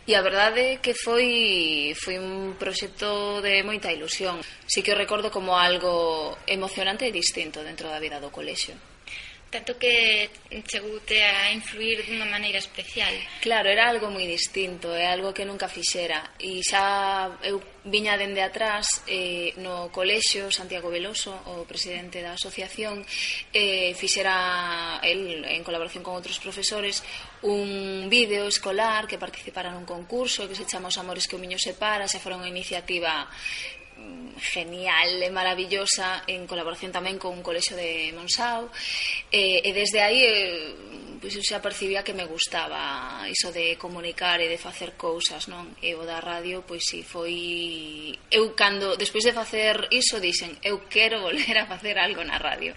e 0.04 0.12
a 0.12 0.20
verdade 0.26 0.82
que 0.82 0.92
foi 0.92 1.94
foi 1.94 2.18
un 2.18 2.58
proxecto 2.58 3.38
de 3.40 3.62
moita 3.62 3.94
ilusión. 3.94 4.42
Sí 4.66 4.82
que 4.82 4.92
o 4.92 4.98
recordo 4.98 5.30
como 5.30 5.56
algo 5.56 6.34
emocionante 6.50 7.06
e 7.06 7.14
distinto 7.14 7.62
dentro 7.62 7.86
da 7.86 8.02
vida 8.02 8.18
do 8.18 8.34
colexio 8.34 8.93
tanto 9.54 9.78
que 9.78 10.28
chegoute 10.66 11.22
a 11.22 11.54
influir 11.54 12.02
dunha 12.02 12.26
maneira 12.26 12.58
especial. 12.58 13.14
Claro, 13.38 13.70
era 13.70 13.86
algo 13.86 14.10
moi 14.10 14.26
distinto, 14.26 14.90
é 14.90 15.06
algo 15.06 15.30
que 15.30 15.46
nunca 15.46 15.70
fixera. 15.70 16.34
E 16.42 16.58
xa 16.66 17.38
eu 17.46 17.62
viña 17.86 18.18
dende 18.18 18.42
atrás 18.42 19.06
eh, 19.06 19.54
no 19.62 19.94
colexio 19.94 20.50
Santiago 20.50 20.90
Veloso, 20.90 21.30
o 21.54 21.62
presidente 21.70 22.18
da 22.18 22.34
asociación, 22.34 23.06
eh, 23.54 23.94
fixera 23.94 24.98
el, 25.06 25.46
en 25.46 25.62
colaboración 25.62 26.02
con 26.02 26.18
outros 26.18 26.42
profesores 26.42 27.06
un 27.46 28.10
vídeo 28.10 28.50
escolar 28.50 29.06
que 29.06 29.22
participara 29.22 29.70
nun 29.70 29.86
concurso 29.86 30.50
que 30.50 30.58
se 30.58 30.66
chama 30.66 30.90
Os 30.90 30.98
Amores 30.98 31.30
que 31.30 31.38
o 31.38 31.42
Miño 31.42 31.62
Separa, 31.62 32.10
xa 32.10 32.18
fora 32.18 32.40
unha 32.40 32.50
iniciativa 32.50 33.30
genial 34.40 35.22
e 35.22 35.30
maravillosa 35.30 36.26
en 36.26 36.46
colaboración 36.46 36.90
tamén 36.90 37.16
con 37.16 37.32
un 37.32 37.42
colexo 37.42 37.78
de 37.78 38.10
Monsao 38.12 38.68
e, 39.30 39.62
eh, 39.62 39.68
e 39.68 39.70
desde 39.72 40.02
aí 40.02 40.20
eh, 40.20 41.18
pois 41.22 41.32
eu 41.38 41.44
xa 41.44 41.62
percibía 41.62 42.04
que 42.04 42.12
me 42.12 42.28
gustaba 42.28 43.24
iso 43.30 43.48
de 43.54 43.80
comunicar 43.80 44.42
e 44.42 44.50
de 44.50 44.60
facer 44.60 44.98
cousas 45.00 45.48
non? 45.48 45.72
E 45.80 45.96
o 45.96 46.04
da 46.04 46.20
radio 46.20 46.66
pois 46.66 46.84
si 46.84 47.00
foi 47.00 48.12
eu 48.28 48.52
cando 48.52 48.98
despois 49.00 49.24
de 49.24 49.32
facer 49.32 49.88
iso 49.94 50.20
dixen 50.20 50.52
eu 50.60 50.84
quero 50.90 51.22
volver 51.26 51.56
a 51.56 51.70
facer 51.70 51.96
algo 51.96 52.20
na 52.26 52.36
radio 52.36 52.76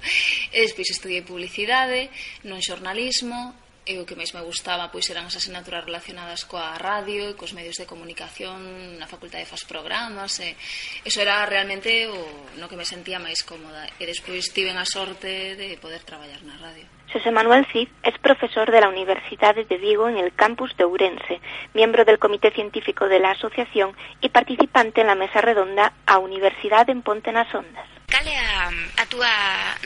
e 0.54 0.64
despois 0.64 0.88
estudiei 0.94 1.26
publicidade 1.26 2.08
non 2.48 2.64
xornalismo 2.64 3.67
e 3.88 3.96
o 3.98 4.06
que 4.06 4.20
máis 4.20 4.36
me 4.36 4.44
gustaba 4.44 4.92
pois 4.92 5.08
eran 5.08 5.32
as 5.32 5.40
asignaturas 5.40 5.88
relacionadas 5.88 6.44
coa 6.44 6.76
radio 6.76 7.32
e 7.32 7.38
cos 7.40 7.56
medios 7.56 7.80
de 7.80 7.88
comunicación 7.88 9.00
na 9.00 9.08
facultade 9.08 9.48
faz 9.48 9.64
programas 9.64 10.44
e 10.44 10.54
eso 11.08 11.24
era 11.24 11.48
realmente 11.48 12.12
o 12.12 12.20
no 12.60 12.68
que 12.68 12.76
me 12.76 12.84
sentía 12.84 13.24
máis 13.24 13.48
cómoda 13.48 13.88
e 13.96 14.04
despois 14.04 14.52
tive 14.52 14.76
a 14.76 14.84
sorte 14.84 15.56
de 15.56 15.80
poder 15.80 16.04
traballar 16.04 16.44
na 16.44 16.60
radio. 16.60 16.84
José 17.08 17.32
Manuel 17.32 17.66
Cid 17.72 17.88
es 18.04 18.20
profesor 18.20 18.70
de 18.70 18.82
la 18.82 18.90
Universidad 18.90 19.56
de 19.56 19.78
Vigo 19.78 20.10
en 20.10 20.18
el 20.18 20.36
campus 20.36 20.76
de 20.76 20.84
Ourense, 20.84 21.40
miembro 21.74 22.04
del 22.04 22.20
Comité 22.20 22.52
Científico 22.52 23.08
de 23.08 23.20
la 23.20 23.32
Asociación 23.32 23.96
y 24.20 24.30
participante 24.30 25.02
en 25.02 25.08
la 25.08 25.16
Mesa 25.16 25.40
Redonda 25.40 25.94
a 26.06 26.20
Universidad 26.20 26.90
en 26.90 27.02
Ponte 27.02 27.32
nas 27.32 27.48
Ondas. 27.56 27.88
Cale 28.08 28.36
a, 28.36 28.68
a 29.02 29.06
túa 29.08 29.32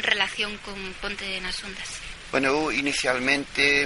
relación 0.01 0.57
con 0.65 0.75
Ponte 0.97 1.39
nas 1.41 1.61
Ondas? 1.63 2.10
Bueno, 2.31 2.47
eu 2.47 2.71
inicialmente 2.71 3.83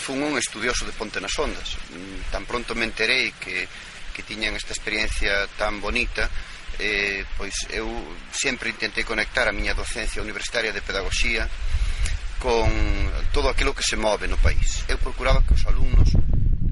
fun 0.00 0.24
un 0.24 0.40
estudioso 0.40 0.88
de 0.88 0.96
Ponte 0.96 1.20
nas 1.20 1.36
Ondas. 1.36 1.76
Mm, 1.92 2.32
tan 2.32 2.48
pronto 2.48 2.72
me 2.72 2.88
enterei 2.88 3.36
que, 3.36 3.68
que 4.16 4.24
tiñan 4.24 4.56
esta 4.56 4.72
experiencia 4.72 5.44
tan 5.60 5.76
bonita, 5.84 6.24
eh, 6.80 7.28
pois 7.36 7.68
eu 7.68 7.84
sempre 8.32 8.72
intentei 8.72 9.04
conectar 9.04 9.44
a 9.44 9.52
miña 9.52 9.76
docencia 9.76 10.24
universitaria 10.24 10.72
de 10.72 10.80
pedagogía 10.80 11.44
con 12.40 12.72
todo 13.36 13.52
aquilo 13.52 13.76
que 13.76 13.84
se 13.84 14.00
move 14.00 14.24
no 14.24 14.40
país. 14.40 14.80
Eu 14.88 14.96
procuraba 14.96 15.44
que 15.44 15.52
os 15.52 15.64
alumnos 15.68 16.16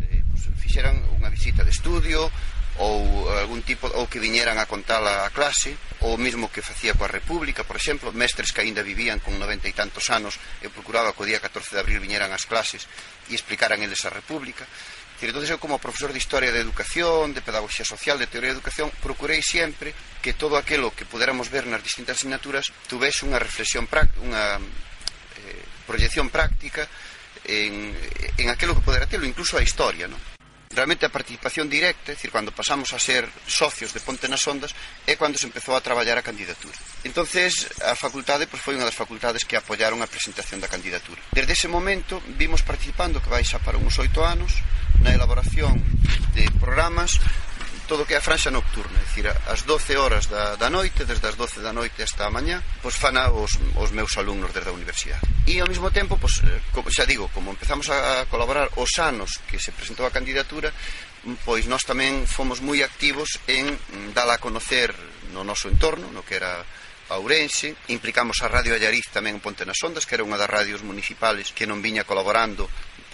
eh, 0.09 0.25
pois, 0.25 0.49
fixeran 0.57 1.05
unha 1.21 1.29
visita 1.29 1.61
de 1.69 1.73
estudio, 1.73 2.33
ou 2.83 3.31
algún 3.31 3.63
tipo 3.63 3.87
ou 3.87 4.11
que 4.11 4.19
viñeran 4.19 4.59
a 4.59 4.67
contala 4.67 5.23
a 5.23 5.31
clase 5.31 5.79
ou 6.03 6.19
mesmo 6.19 6.51
que 6.51 6.65
facía 6.65 6.99
coa 6.99 7.07
República, 7.07 7.63
por 7.63 7.79
exemplo, 7.79 8.11
mestres 8.11 8.51
que 8.51 8.67
aínda 8.67 8.83
vivían 8.83 9.23
con 9.23 9.39
90 9.39 9.71
e 9.71 9.77
tantos 9.77 10.11
anos, 10.11 10.43
eu 10.59 10.75
procuraba 10.75 11.15
que 11.15 11.23
o 11.23 11.29
día 11.29 11.39
14 11.39 11.71
de 11.71 11.81
abril 11.81 12.03
viñeran 12.03 12.35
as 12.35 12.51
clases 12.51 12.91
e 13.31 13.33
explicaran 13.33 13.79
eles 13.79 14.03
a 14.03 14.11
República. 14.11 14.67
Dicir, 15.15 15.31
entón, 15.31 15.47
eu 15.47 15.63
como 15.63 15.79
profesor 15.79 16.11
de 16.11 16.19
Historia 16.19 16.51
de 16.51 16.59
Educación, 16.59 17.31
de 17.33 17.41
Pedagogía 17.41 17.87
Social, 17.87 18.19
de 18.19 18.27
Teoría 18.27 18.51
de 18.51 18.59
Educación, 18.59 18.91
procurei 18.99 19.41
sempre 19.41 19.95
que 20.19 20.35
todo 20.35 20.59
aquilo 20.59 20.91
que 20.91 21.07
puderamos 21.07 21.49
ver 21.55 21.71
nas 21.71 21.87
distintas 21.87 22.19
asignaturas 22.19 22.75
tuvese 22.91 23.23
unha 23.23 23.39
reflexión 23.39 23.87
unha 23.87 24.59
eh, 24.59 25.63
proyección 25.87 26.29
práctica 26.35 26.91
en, 27.47 27.95
en 28.37 28.47
aquilo 28.51 28.75
que 28.75 28.83
poderá 28.83 29.07
telo, 29.07 29.25
incluso 29.25 29.55
a 29.55 29.63
historia, 29.63 30.11
non? 30.11 30.34
realmente 30.75 31.07
a 31.07 31.15
participación 31.15 31.71
directa, 31.71 32.13
é 32.13 32.19
dicir, 32.19 32.35
cando 32.35 32.53
pasamos 32.53 32.93
a 32.93 32.99
ser 32.99 33.25
socios 33.47 33.95
de 33.95 34.03
Ponte 34.03 34.27
nas 34.27 34.43
Ondas, 34.45 34.75
é 35.07 35.15
cando 35.15 35.39
se 35.39 35.47
empezou 35.47 35.79
a 35.79 35.81
traballar 35.81 36.19
a 36.19 36.27
candidatura. 36.27 36.75
Entonces, 37.07 37.71
a 37.81 37.95
facultade 37.95 38.51
pois, 38.51 38.61
foi 38.61 38.75
unha 38.75 38.85
das 38.85 38.99
facultades 38.99 39.47
que 39.47 39.55
apoyaron 39.57 40.03
a 40.03 40.11
presentación 40.11 40.59
da 40.59 40.69
candidatura. 40.69 41.23
Desde 41.31 41.55
ese 41.55 41.71
momento 41.71 42.19
vimos 42.35 42.67
participando, 42.67 43.23
que 43.23 43.31
vai 43.31 43.47
xa 43.47 43.63
para 43.63 43.79
uns 43.79 43.97
oito 44.03 44.21
anos, 44.27 44.61
na 45.01 45.15
elaboración 45.15 45.79
de 46.35 46.51
programas 46.59 47.17
todo 47.85 48.03
o 48.03 48.07
que 48.07 48.15
é 48.15 48.21
a 48.21 48.25
franxa 48.25 48.51
nocturna, 48.51 48.99
é 49.01 49.05
dicir, 49.05 49.29
as 49.29 49.63
12 49.63 49.97
horas 49.97 50.27
da, 50.27 50.57
da 50.57 50.69
noite, 50.69 51.05
desde 51.05 51.27
as 51.27 51.37
12 51.37 51.61
da 51.61 51.73
noite 51.73 52.03
hasta 52.03 52.27
a 52.27 52.31
mañá, 52.31 52.63
pois 52.81 52.97
fana 52.97 53.31
os, 53.31 53.57
os 53.77 53.91
meus 53.93 54.17
alumnos 54.17 54.53
desde 54.53 54.71
a 54.71 54.77
universidade. 54.77 55.25
E 55.47 55.61
ao 55.61 55.69
mesmo 55.69 55.91
tempo, 55.91 56.17
pois, 56.17 56.41
eh, 56.45 56.61
como, 56.73 56.91
xa 56.91 57.05
digo, 57.05 57.29
como 57.33 57.53
empezamos 57.53 57.89
a 57.91 58.27
colaborar 58.27 58.69
os 58.77 58.93
anos 58.99 59.41
que 59.49 59.61
se 59.61 59.73
presentou 59.73 60.07
a 60.07 60.15
candidatura, 60.15 60.73
pois 61.45 61.65
nós 61.65 61.85
tamén 61.85 62.29
fomos 62.29 62.61
moi 62.61 62.85
activos 62.85 63.41
en 63.49 63.73
mm, 63.73 64.13
dala 64.13 64.37
a 64.37 64.43
conocer 64.43 64.93
no 65.33 65.45
noso 65.45 65.73
entorno, 65.73 66.13
no 66.13 66.25
que 66.25 66.37
era 66.37 66.65
a 67.09 67.21
Ourense, 67.21 67.77
implicamos 67.89 68.41
a 68.41 68.49
Radio 68.49 68.73
Allariz 68.73 69.13
tamén 69.13 69.37
en 69.37 69.45
Ponte 69.45 69.69
nas 69.69 69.81
Ondas, 69.85 70.09
que 70.09 70.17
era 70.17 70.25
unha 70.25 70.41
das 70.41 70.49
radios 70.49 70.81
municipales 70.81 71.53
que 71.53 71.69
non 71.69 71.85
viña 71.85 72.09
colaborando 72.09 72.65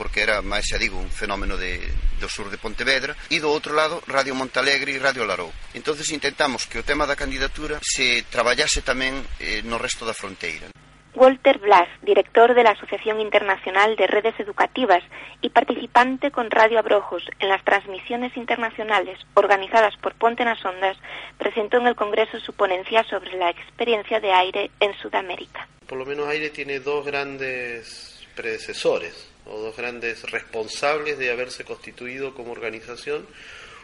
porque 0.00 0.24
era 0.24 0.40
máis, 0.40 0.64
xa 0.64 0.80
digo, 0.80 0.96
un 0.96 1.12
fenómeno 1.12 1.60
de, 1.60 1.76
do 2.16 2.24
sur 2.24 2.48
de 2.48 2.56
Pontevedra, 2.56 3.12
e 3.28 3.36
do 3.36 3.52
outro 3.52 3.76
lado, 3.76 4.00
Radio 4.08 4.32
Montalegre 4.32 4.96
e 4.96 5.02
Radio 5.04 5.28
Larou. 5.28 5.52
entonces 5.76 6.08
intentamos 6.08 6.64
que 6.64 6.80
o 6.80 6.86
tema 6.88 7.04
da 7.04 7.20
candidatura 7.20 7.76
se 7.84 8.24
traballase 8.32 8.80
tamén 8.80 9.20
eh, 9.36 9.60
no 9.60 9.76
resto 9.76 10.08
da 10.08 10.16
fronteira. 10.16 10.72
Walter 11.12 11.58
Blas, 11.58 11.88
director 12.00 12.54
de 12.54 12.62
la 12.62 12.70
Asociación 12.70 13.20
Internacional 13.20 13.96
de 13.96 14.06
Redes 14.06 14.38
Educativas 14.40 15.02
y 15.42 15.50
participante 15.50 16.30
con 16.30 16.50
Radio 16.50 16.78
Abrojos 16.78 17.28
en 17.38 17.48
las 17.48 17.62
transmisiones 17.64 18.36
internacionales 18.36 19.18
organizadas 19.34 19.96
por 20.00 20.14
Ponte 20.14 20.48
nas 20.48 20.64
Ondas, 20.64 20.96
presentó 21.36 21.76
en 21.76 21.88
el 21.88 21.98
Congreso 21.98 22.40
su 22.40 22.54
ponencia 22.54 23.04
sobre 23.04 23.36
la 23.36 23.50
experiencia 23.50 24.20
de 24.20 24.32
aire 24.32 24.70
en 24.80 24.94
Sudamérica. 24.94 25.68
Por 25.86 25.98
lo 25.98 26.06
menos 26.06 26.28
aire 26.28 26.48
tiene 26.48 26.78
dos 26.78 27.04
grandes 27.04 28.19
predecesores 28.34 29.14
o 29.46 29.58
dos 29.58 29.76
grandes 29.76 30.22
responsables 30.30 31.18
de 31.18 31.30
haberse 31.30 31.64
constituido 31.64 32.34
como 32.34 32.52
organización. 32.52 33.26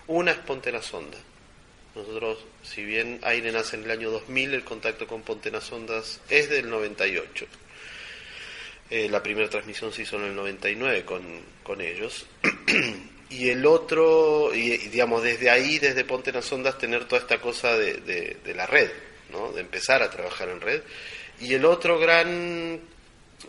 Una 0.06 0.32
es 0.32 0.38
Ponte 0.38 0.70
Ondas. 0.70 1.20
Nosotros, 1.94 2.38
si 2.62 2.84
bien 2.84 3.20
Aire 3.22 3.50
nace 3.52 3.76
en 3.76 3.84
el 3.84 3.90
año 3.90 4.10
2000, 4.10 4.54
el 4.54 4.64
contacto 4.64 5.06
con 5.06 5.22
Ponte 5.22 5.50
las 5.50 5.72
Ondas 5.72 6.20
es 6.28 6.50
del 6.50 6.68
98. 6.68 7.46
Eh, 8.90 9.08
la 9.08 9.22
primera 9.22 9.48
transmisión 9.48 9.92
se 9.92 10.02
hizo 10.02 10.16
en 10.16 10.24
el 10.24 10.36
99 10.36 11.04
con, 11.04 11.22
con 11.62 11.80
ellos. 11.80 12.26
y 13.30 13.48
el 13.48 13.66
otro, 13.66 14.54
y, 14.54 14.76
digamos, 14.76 15.22
desde 15.22 15.50
ahí, 15.50 15.78
desde 15.78 16.04
Ponte 16.04 16.32
las 16.32 16.52
Ondas, 16.52 16.78
tener 16.78 17.06
toda 17.06 17.22
esta 17.22 17.40
cosa 17.40 17.76
de, 17.76 17.94
de, 18.44 18.54
la 18.54 18.66
red, 18.66 18.90
¿no? 19.32 19.52
de 19.52 19.62
empezar 19.62 20.02
a 20.02 20.10
trabajar 20.10 20.50
en 20.50 20.60
red. 20.60 20.82
Y 21.40 21.54
el 21.54 21.64
otro 21.64 21.98
gran 21.98 22.80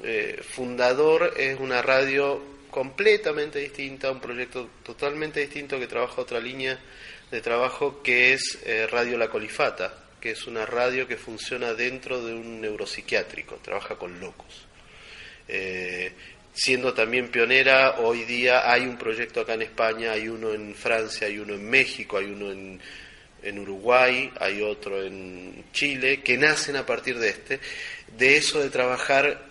eh, 0.03 0.41
fundador 0.43 1.33
es 1.37 1.59
una 1.59 1.81
radio 1.81 2.57
completamente 2.69 3.59
distinta, 3.59 4.11
un 4.11 4.19
proyecto 4.19 4.69
totalmente 4.83 5.39
distinto 5.39 5.79
que 5.79 5.87
trabaja 5.87 6.21
otra 6.21 6.39
línea 6.39 6.79
de 7.31 7.41
trabajo 7.41 8.01
que 8.03 8.33
es 8.33 8.59
eh, 8.65 8.87
Radio 8.87 9.17
La 9.17 9.29
Colifata, 9.29 9.93
que 10.19 10.31
es 10.31 10.45
una 10.47 10.65
radio 10.65 11.07
que 11.07 11.17
funciona 11.17 11.73
dentro 11.73 12.23
de 12.23 12.33
un 12.33 12.61
neuropsiquiátrico, 12.61 13.55
trabaja 13.63 13.95
con 13.95 14.19
locos. 14.19 14.67
Eh, 15.47 16.11
siendo 16.53 16.93
también 16.93 17.29
pionera, 17.29 17.99
hoy 17.99 18.25
día 18.25 18.71
hay 18.71 18.81
un 18.81 18.97
proyecto 18.97 19.41
acá 19.41 19.53
en 19.53 19.63
España, 19.63 20.11
hay 20.11 20.27
uno 20.27 20.53
en 20.53 20.75
Francia, 20.75 21.27
hay 21.27 21.39
uno 21.39 21.53
en 21.53 21.69
México, 21.69 22.17
hay 22.17 22.25
uno 22.25 22.51
en, 22.51 22.79
en 23.43 23.59
Uruguay, 23.59 24.31
hay 24.39 24.61
otro 24.61 25.03
en 25.03 25.65
Chile, 25.71 26.21
que 26.21 26.37
nacen 26.37 26.75
a 26.75 26.85
partir 26.85 27.19
de 27.19 27.29
este, 27.29 27.59
de 28.17 28.37
eso 28.37 28.59
de 28.59 28.69
trabajar 28.69 29.46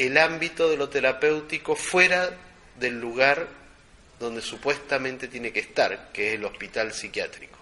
el 0.00 0.16
ámbito 0.16 0.70
de 0.70 0.78
lo 0.78 0.88
terapéutico 0.88 1.76
fuera 1.76 2.30
del 2.78 2.98
lugar 2.98 3.48
donde 4.18 4.40
supuestamente 4.40 5.28
tiene 5.28 5.52
que 5.52 5.60
estar, 5.60 6.10
que 6.12 6.28
es 6.28 6.34
el 6.34 6.44
hospital 6.46 6.92
psiquiátrico. 6.94 7.58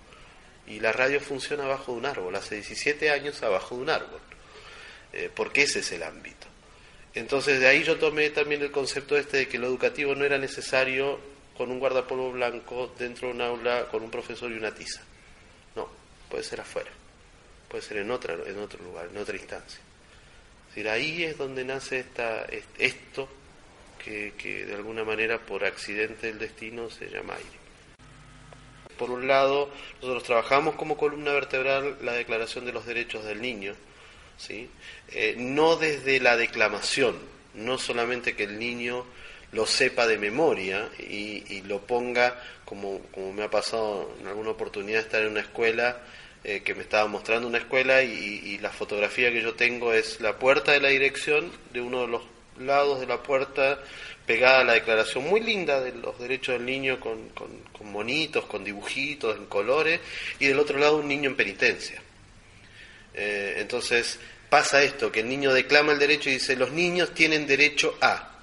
Y 0.68 0.79
la 0.79 0.92
radio 0.92 1.20
funciona 1.20 1.64
abajo 1.64 1.92
de 1.92 1.98
un 1.98 2.07
árbol, 2.07 2.37
hace 2.37 2.55
17 2.57 3.11
años 3.11 3.42
abajo 3.42 3.74
de 3.74 3.83
un 3.83 3.90
árbol, 3.90 4.20
eh, 5.12 5.31
porque 5.35 5.62
ese 5.62 5.81
es 5.81 5.90
el 5.90 6.05
ámbito. 6.05 6.46
Entonces 7.14 7.59
de 7.59 7.66
ahí 7.66 7.83
yo 7.83 7.98
tomé 7.98 8.31
también 8.31 8.62
el 8.62 8.70
concepto 8.70 9.16
este 9.16 9.38
de 9.38 9.48
que 9.48 9.59
lo 9.59 9.66
educativo 9.66 10.14
no 10.14 10.24
era 10.24 10.38
necesario 10.38 11.18
con 11.57 11.72
un 11.72 11.81
guardapolvo 11.81 12.31
blanco 12.31 12.94
dentro 12.98 13.29
de 13.29 13.35
un 13.35 13.40
aula 13.40 13.88
con 13.90 14.05
un 14.05 14.11
profesor 14.12 14.48
y 14.53 14.55
una 14.55 14.72
tiza. 14.72 15.01
No, 15.74 15.88
puede 16.29 16.44
ser 16.44 16.61
afuera, 16.61 16.90
puede 17.68 17.83
ser 17.83 17.96
en, 17.96 18.12
otra, 18.12 18.35
en 18.46 18.59
otro 18.61 18.81
lugar, 18.85 19.09
en 19.11 19.16
otra 19.16 19.37
instancia. 19.37 19.88
Es 20.74 20.87
ahí 20.87 21.24
es 21.24 21.37
donde 21.37 21.64
nace 21.64 22.00
esta, 22.00 22.46
esto 22.78 23.28
que, 24.02 24.35
que 24.38 24.64
de 24.64 24.74
alguna 24.74 25.04
manera 25.04 25.38
por 25.38 25.64
accidente 25.64 26.28
del 26.28 26.38
destino 26.38 26.88
se 26.90 27.09
llama 27.09 27.35
aire. 27.35 27.59
Por 28.96 29.11
un 29.11 29.28
lado, 29.28 29.70
nosotros 30.00 30.24
trabajamos 30.24 30.74
como 30.74 30.96
columna 30.96 31.33
vertebral 31.33 31.98
la 32.02 32.12
Declaración 32.12 32.64
de 32.64 32.72
los 32.72 32.85
Derechos 32.85 33.24
del 33.24 33.40
Niño, 33.40 33.74
¿sí? 34.37 34.68
Eh, 35.12 35.35
no 35.38 35.76
desde 35.76 36.20
la 36.20 36.37
declamación, 36.37 37.16
no 37.54 37.78
solamente 37.78 38.35
que 38.35 38.44
el 38.44 38.59
niño 38.59 39.04
lo 39.52 39.66
sepa 39.66 40.07
de 40.07 40.18
memoria 40.18 40.88
y, 40.98 41.62
lo 41.62 41.81
ponga, 41.81 42.40
como, 42.64 43.00
como, 43.12 43.33
me 43.33 43.42
ha 43.44 43.50
pasado 43.50 44.14
en 44.20 44.26
alguna 44.26 44.50
oportunidad 44.50 45.00
estar 45.00 45.22
en 45.22 45.31
una 45.31 45.40
escuela, 45.40 46.00
eh, 46.44 46.62
que 46.62 46.74
me 46.74 46.83
estaba 46.83 47.09
mostrando 47.09 47.48
una 47.48 47.59
escuela 47.59 48.03
y, 48.03 48.12
y, 48.12 48.59
la 48.59 48.70
fotografía 48.70 49.33
que 49.33 49.42
yo 49.42 49.55
tengo 49.55 49.92
es 49.92 50.20
la 50.20 50.38
puerta 50.38 50.72
de 50.72 50.81
la 50.81 50.88
dirección, 50.88 51.51
de 51.72 51.81
uno 51.81 52.03
de 52.03 52.09
los 52.09 52.22
lados 52.59 53.01
de 53.01 53.07
la 53.07 53.22
puerta 53.22 53.79
pegada 54.27 54.62
la 54.62 54.74
declaración 54.74 55.24
muy 55.24 55.40
linda 55.40 55.81
de 55.81 55.92
los 55.92 56.18
derechos 56.18 56.55
del 56.55 56.66
niño 56.66 57.01
con, 57.01 57.31
con, 57.31 57.48
con 57.72 57.90
monitos, 57.90 58.44
con 58.44 58.62
dibujitos, 58.62 59.37
en 59.37 59.46
colores, 59.46 60.01
y 60.38 60.46
del 60.46 60.59
otro 60.59 60.79
lado 60.79 60.98
un 60.98 61.09
niño 61.09 61.31
en 61.31 61.37
penitencia. 61.37 62.03
Eh, 63.14 63.55
entonces 63.57 64.18
pasa 64.51 64.83
esto, 64.83 65.11
que 65.11 65.20
el 65.20 65.29
niño 65.29 65.53
declama 65.53 65.92
el 65.92 65.98
derecho 65.98 66.29
y 66.29 66.35
dice, 66.35 66.57
los 66.57 66.72
niños 66.72 67.14
tienen 67.14 67.46
derecho 67.46 67.96
a, 68.03 68.38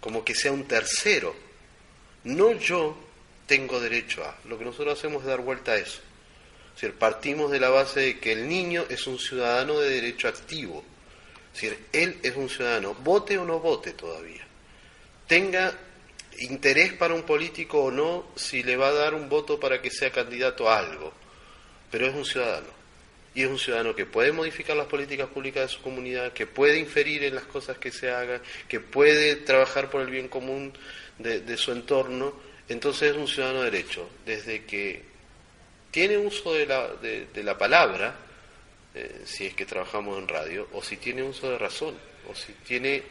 como 0.00 0.24
que 0.24 0.34
sea 0.34 0.52
un 0.52 0.68
tercero. 0.68 1.34
No 2.24 2.52
yo 2.52 2.96
tengo 3.46 3.80
derecho 3.80 4.22
a. 4.22 4.36
Lo 4.46 4.58
que 4.58 4.64
nosotros 4.66 4.98
hacemos 4.98 5.22
es 5.22 5.28
dar 5.28 5.40
vuelta 5.40 5.72
a 5.72 5.76
eso. 5.76 6.00
Partimos 6.98 7.50
de 7.50 7.60
la 7.60 7.68
base 7.68 8.00
de 8.00 8.18
que 8.18 8.32
el 8.32 8.48
niño 8.48 8.84
es 8.88 9.06
un 9.06 9.18
ciudadano 9.18 9.78
de 9.78 9.90
derecho 9.90 10.28
activo. 10.28 10.84
Es 11.52 11.60
decir, 11.60 11.78
él 11.92 12.18
es 12.22 12.36
un 12.36 12.48
ciudadano, 12.48 12.94
vote 12.94 13.36
o 13.38 13.44
no 13.44 13.60
vote 13.60 13.92
todavía. 13.92 14.46
Tenga 15.26 15.76
interés 16.38 16.94
para 16.94 17.14
un 17.14 17.22
político 17.22 17.84
o 17.84 17.90
no, 17.90 18.26
si 18.36 18.62
le 18.62 18.76
va 18.76 18.88
a 18.88 18.94
dar 18.94 19.14
un 19.14 19.28
voto 19.28 19.60
para 19.60 19.82
que 19.82 19.90
sea 19.90 20.10
candidato 20.10 20.68
a 20.70 20.78
algo, 20.78 21.12
pero 21.90 22.06
es 22.06 22.14
un 22.14 22.24
ciudadano 22.24 22.80
y 23.34 23.42
es 23.42 23.48
un 23.48 23.58
ciudadano 23.58 23.94
que 23.94 24.06
puede 24.06 24.32
modificar 24.32 24.76
las 24.76 24.86
políticas 24.86 25.28
públicas 25.28 25.62
de 25.62 25.76
su 25.76 25.82
comunidad, 25.82 26.32
que 26.32 26.46
puede 26.46 26.78
inferir 26.78 27.22
en 27.24 27.34
las 27.34 27.44
cosas 27.44 27.78
que 27.78 27.92
se 27.92 28.10
hagan, 28.10 28.40
que 28.68 28.80
puede 28.80 29.36
trabajar 29.36 29.90
por 29.90 30.00
el 30.00 30.08
bien 30.08 30.28
común 30.28 30.72
de, 31.18 31.56
su 31.56 31.72
entorno, 31.72 32.34
entonces 32.68 33.12
es 33.12 33.16
un 33.16 33.28
ciudadano 33.28 33.62
de 33.62 33.70
derecho, 33.70 34.08
desde 34.24 34.64
que 34.64 35.09
tiene 35.90 36.18
uso 36.18 36.54
de 36.54 36.66
la, 36.66 36.88
de, 36.88 37.42
la 37.42 37.58
palabra, 37.58 38.16
eh, 38.94 39.22
si 39.24 39.46
es 39.46 39.54
que 39.54 39.66
trabajamos 39.66 40.18
en 40.18 40.28
radio, 40.28 40.68
o 40.72 40.82
si 40.82 40.96
tiene 40.96 41.22
uso 41.22 41.50
de 41.50 41.58
razón, 41.58 41.94
o 42.28 42.34
si 42.34 42.52
tiene 42.52 43.02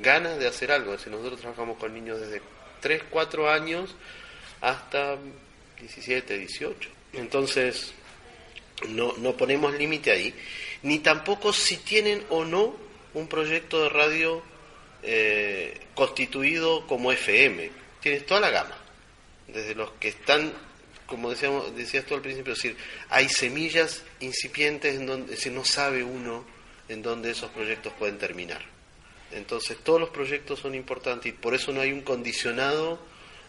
ganas 0.00 0.38
de 0.38 0.48
hacer 0.48 0.72
algo. 0.72 0.96
Si 0.98 1.10
nosotros 1.10 1.40
trabajamos 1.40 1.78
con 1.78 1.94
niños 1.94 2.20
desde 2.20 2.42
3, 2.80 3.02
4 3.10 3.50
años 3.50 3.94
hasta 4.60 5.18
17, 5.80 6.38
18. 6.38 6.88
Entonces, 7.14 7.92
no, 8.88 9.14
no 9.18 9.36
ponemos 9.36 9.74
límite 9.74 10.10
ahí, 10.10 10.34
ni 10.82 10.98
tampoco 11.00 11.52
si 11.52 11.76
tienen 11.78 12.24
o 12.30 12.44
no 12.44 12.74
un 13.14 13.28
proyecto 13.28 13.82
de 13.82 13.88
radio 13.88 14.42
eh, 15.02 15.80
constituido 15.94 16.86
como 16.86 17.12
FM. 17.12 17.70
Tienes 18.00 18.26
toda 18.26 18.40
la 18.40 18.50
gama, 18.50 18.76
desde 19.48 19.74
los 19.74 19.90
que 19.92 20.08
están, 20.08 20.52
como 21.12 21.28
decíamos, 21.28 21.76
decías 21.76 22.06
tú 22.06 22.14
al 22.14 22.22
principio, 22.22 22.54
es 22.54 22.62
decir, 22.62 22.76
hay 23.10 23.28
semillas 23.28 24.02
incipientes 24.20 24.96
en 24.96 25.04
donde 25.04 25.34
es 25.34 25.46
no 25.52 25.62
sabe 25.62 26.02
uno 26.02 26.42
en 26.88 27.02
dónde 27.02 27.30
esos 27.30 27.50
proyectos 27.50 27.92
pueden 27.98 28.16
terminar. 28.16 28.62
Entonces 29.30 29.76
todos 29.84 30.00
los 30.00 30.08
proyectos 30.08 30.60
son 30.60 30.74
importantes 30.74 31.30
y 31.30 31.36
por 31.36 31.54
eso 31.54 31.70
no 31.70 31.82
hay 31.82 31.92
un 31.92 32.00
condicionado 32.00 32.98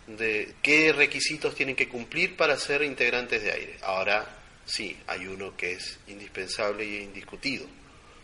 de 0.07 0.55
qué 0.61 0.91
requisitos 0.91 1.55
tienen 1.55 1.77
que 1.77 1.87
cumplir 1.87 2.35
para 2.35 2.57
ser 2.57 2.83
integrantes 2.83 3.41
de 3.41 3.53
aire. 3.53 3.77
Ahora 3.81 4.27
sí, 4.65 4.97
hay 5.07 5.25
uno 5.25 5.55
que 5.55 5.71
es 5.71 5.99
indispensable 6.07 6.83
y 6.83 6.97
indiscutido. 6.97 7.65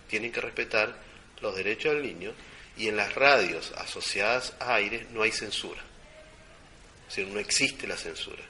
Tienen 0.09 0.33
que 0.33 0.41
respetar 0.41 1.01
los 1.39 1.55
derechos 1.55 1.93
del 1.93 2.03
niño 2.03 2.33
y 2.75 2.89
en 2.89 2.97
las 2.97 3.15
radios 3.15 3.71
asociadas 3.77 4.53
a 4.59 4.75
aire 4.75 5.07
no 5.13 5.21
hay 5.21 5.31
censura. 5.31 5.81
Es 7.07 7.15
decir, 7.15 7.33
no 7.33 7.39
existe 7.39 7.87
la 7.87 7.95
censura. 7.95 8.43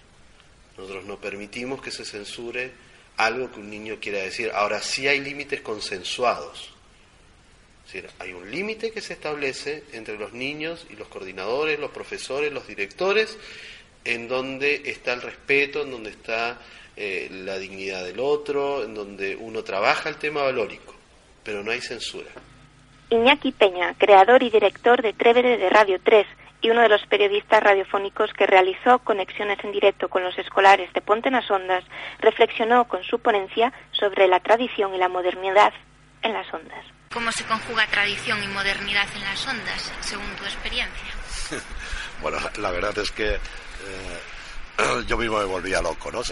Nosotros 0.79 1.03
no 1.03 1.17
permitimos 1.17 1.81
que 1.81 1.91
se 1.91 2.05
censure 2.05 2.71
algo 3.17 3.51
que 3.51 3.59
un 3.59 3.69
niño 3.69 3.97
quiera 3.99 4.19
decir. 4.19 4.49
Ahora 4.53 4.81
sí 4.81 5.09
hay 5.09 5.19
límites 5.19 5.59
consensuados. 5.59 6.73
Es 7.85 7.93
decir, 7.93 8.09
hay 8.17 8.31
un 8.31 8.49
límite 8.49 8.91
que 8.91 9.01
se 9.01 9.11
establece 9.11 9.83
entre 9.91 10.17
los 10.17 10.31
niños 10.31 10.87
y 10.89 10.95
los 10.95 11.09
coordinadores, 11.09 11.79
los 11.79 11.91
profesores, 11.91 12.53
los 12.53 12.65
directores, 12.65 13.37
en 14.05 14.29
donde 14.29 14.83
está 14.85 15.11
el 15.11 15.21
respeto, 15.21 15.81
en 15.81 15.91
donde 15.91 16.11
está 16.11 16.59
eh, 16.95 17.27
la 17.29 17.57
dignidad 17.57 18.05
del 18.05 18.21
otro, 18.21 18.85
en 18.85 18.95
donde 18.95 19.35
uno 19.35 19.63
trabaja 19.65 20.07
el 20.07 20.15
tema 20.15 20.43
valórico, 20.43 20.95
pero 21.43 21.61
no 21.61 21.71
hay 21.71 21.81
censura. 21.81 22.29
Iñaki 23.09 23.51
Peña, 23.51 23.95
creador 23.97 24.43
y 24.43 24.49
director 24.49 25.01
de 25.01 25.11
Trevere 25.11 25.57
de 25.57 25.69
Radio 25.69 25.99
3 26.01 26.25
y 26.61 26.69
uno 26.69 26.81
de 26.81 26.89
los 26.89 27.05
periodistas 27.07 27.63
radiofónicos 27.63 28.33
que 28.33 28.47
realizó 28.47 28.99
conexiones 28.99 29.63
en 29.63 29.71
directo 29.71 30.09
con 30.09 30.23
los 30.23 30.37
escolares 30.37 30.91
de 30.93 31.01
Ponte 31.01 31.29
en 31.29 31.35
las 31.35 31.49
Ondas, 31.49 31.83
reflexionó 32.19 32.87
con 32.87 33.03
su 33.03 33.19
ponencia 33.19 33.71
sobre 33.91 34.27
la 34.27 34.39
tradición 34.39 34.93
y 34.93 34.97
la 34.97 35.09
modernidad 35.09 35.73
en 36.21 36.33
las 36.33 36.53
ondas. 36.53 36.85
¿Cómo 37.13 37.31
se 37.31 37.43
conjuga 37.45 37.87
tradición 37.87 38.43
y 38.43 38.47
modernidad 38.47 39.07
en 39.15 39.23
las 39.23 39.47
ondas, 39.47 39.93
según 40.01 40.35
tu 40.35 40.43
experiencia? 40.43 41.07
bueno, 42.21 42.37
la 42.57 42.71
verdad 42.71 42.97
es 42.99 43.11
que 43.11 43.35
eh, 43.35 43.39
yo 45.07 45.17
mismo 45.17 45.39
me 45.39 45.45
volvía 45.45 45.81
loco, 45.81 46.11
¿no? 46.11 46.21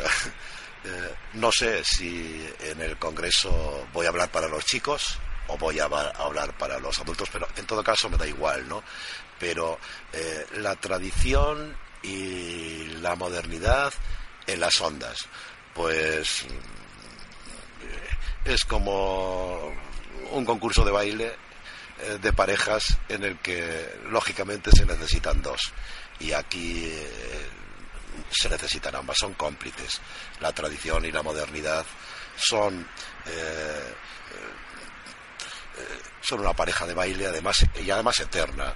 Eh, 0.83 1.15
no 1.33 1.51
sé 1.51 1.83
si 1.83 2.47
en 2.61 2.79
el 2.79 2.97
Congreso 2.97 3.87
voy 3.91 4.05
a 4.05 4.09
hablar 4.09 4.29
para 4.29 4.47
los 4.47 4.63
chicos 4.63 5.19
o 5.47 5.57
voy 5.57 5.79
a 5.79 5.85
hablar 5.85 6.55
para 6.55 6.79
los 6.79 6.97
adultos, 6.99 7.27
pero 7.33 7.47
en 7.57 7.65
todo 7.65 7.83
caso 7.83 8.09
me 8.09 8.15
da 8.15 8.27
igual, 8.27 8.69
¿no? 8.69 8.83
Pero 9.39 9.79
eh, 10.13 10.45
la 10.57 10.75
tradición 10.75 11.75
y 12.03 12.85
la 13.01 13.15
modernidad 13.15 13.93
en 14.45 14.59
las 14.59 14.79
ondas, 14.81 15.27
pues 15.73 16.45
mm, 16.45 18.49
es 18.49 18.65
como 18.65 19.73
un 20.31 20.45
concurso 20.45 20.83
de 20.83 20.91
baile 20.91 21.35
eh, 21.99 22.17
de 22.21 22.33
parejas 22.33 22.97
en 23.09 23.23
el 23.23 23.39
que 23.39 23.99
lógicamente 24.09 24.71
se 24.71 24.85
necesitan 24.85 25.41
dos. 25.41 25.71
Y 26.19 26.31
aquí 26.31 26.91
se 28.31 28.49
necesitan 28.49 28.95
ambas, 28.95 29.17
son 29.19 29.33
cómplices. 29.33 30.01
La 30.39 30.53
tradición 30.53 31.05
y 31.05 31.11
la 31.11 31.23
modernidad 31.23 31.85
son 32.35 32.87
eh, 33.25 33.93
son 36.21 36.39
una 36.41 36.53
pareja 36.53 36.85
de 36.85 36.93
baile 36.93 37.27
además 37.27 37.65
y 37.83 37.89
además 37.89 38.19
eterna. 38.19 38.73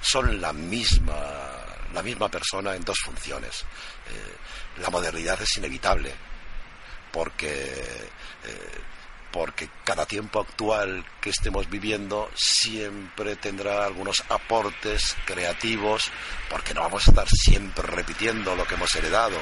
son 0.00 0.40
la 0.40 0.52
misma 0.52 1.16
la 1.92 2.02
misma 2.02 2.28
persona 2.28 2.74
en 2.74 2.82
dos 2.82 2.98
funciones. 3.04 3.64
la 4.78 4.90
modernidad 4.90 5.40
es 5.40 5.56
inevitable 5.56 6.12
porque 7.12 8.10
porque 9.34 9.68
cada 9.82 10.06
tiempo 10.06 10.38
actual 10.42 11.04
que 11.20 11.30
estemos 11.30 11.68
viviendo 11.68 12.30
siempre 12.36 13.34
tendrá 13.34 13.84
algunos 13.84 14.22
aportes 14.28 15.16
creativos, 15.24 16.04
porque 16.48 16.72
no 16.72 16.82
vamos 16.82 17.08
a 17.08 17.10
estar 17.10 17.26
siempre 17.28 17.84
repitiendo 17.84 18.54
lo 18.54 18.64
que 18.64 18.76
hemos 18.76 18.94
heredado. 18.94 19.36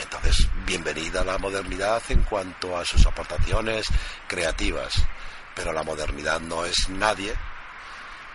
Entonces, 0.00 0.46
bienvenida 0.64 1.22
a 1.22 1.24
la 1.24 1.38
modernidad 1.38 2.04
en 2.10 2.22
cuanto 2.22 2.78
a 2.78 2.84
sus 2.84 3.04
aportaciones 3.04 3.88
creativas, 4.28 4.94
pero 5.54 5.72
la 5.72 5.82
modernidad 5.82 6.40
no 6.40 6.64
es 6.64 6.88
nadie 6.88 7.34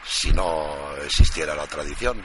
si 0.05 0.31
no 0.31 0.95
existiera 1.03 1.55
la 1.55 1.67
tradición. 1.67 2.23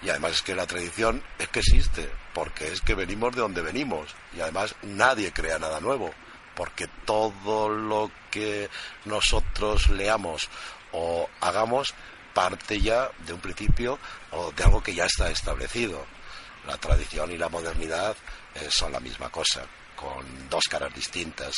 Y 0.00 0.10
además 0.10 0.32
es 0.32 0.42
que 0.42 0.54
la 0.54 0.66
tradición 0.66 1.22
es 1.38 1.48
que 1.48 1.58
existe, 1.58 2.08
porque 2.32 2.72
es 2.72 2.80
que 2.80 2.94
venimos 2.94 3.34
de 3.34 3.40
donde 3.40 3.62
venimos, 3.62 4.14
y 4.32 4.40
además 4.40 4.74
nadie 4.82 5.32
crea 5.32 5.58
nada 5.58 5.80
nuevo 5.80 6.12
porque 6.58 6.88
todo 7.04 7.68
lo 7.68 8.10
que 8.32 8.68
nosotros 9.04 9.90
leamos 9.90 10.48
o 10.90 11.30
hagamos 11.40 11.94
parte 12.34 12.80
ya 12.80 13.08
de 13.24 13.32
un 13.32 13.38
principio 13.38 13.96
o 14.32 14.50
de 14.50 14.64
algo 14.64 14.82
que 14.82 14.92
ya 14.92 15.04
está 15.04 15.30
establecido. 15.30 16.04
La 16.66 16.76
tradición 16.76 17.30
y 17.30 17.38
la 17.38 17.48
modernidad 17.48 18.16
eh, 18.56 18.66
son 18.70 18.90
la 18.90 18.98
misma 18.98 19.30
cosa, 19.30 19.62
con 19.94 20.48
dos 20.48 20.64
caras 20.68 20.92
distintas. 20.92 21.54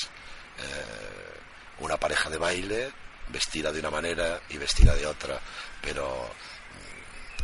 Eh, 0.58 1.40
una 1.80 1.96
pareja 1.96 2.30
de 2.30 2.38
baile 2.38 2.92
vestida 3.28 3.72
de 3.72 3.80
una 3.80 3.90
manera 3.90 4.40
y 4.48 4.56
vestida 4.58 4.94
de 4.94 5.06
otra, 5.06 5.40
pero 5.82 6.30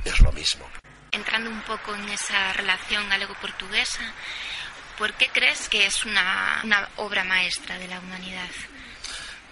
mm, 0.05 0.09
es 0.09 0.21
lo 0.21 0.33
mismo. 0.33 0.69
Entrando 1.11 1.51
un 1.51 1.63
poco 1.63 1.95
en 1.95 2.09
esa 2.09 2.53
relación 2.53 3.09
galego-portuguesa, 3.09 4.13
¿Por 4.99 5.13
qué 5.13 5.29
crees 5.29 5.69
que 5.69 5.85
es 5.85 6.05
una, 6.07 6.89
obra 6.97 7.23
maestra 7.23 7.79
de 7.79 7.87
la 7.87 8.01
humanidad? 8.01 8.49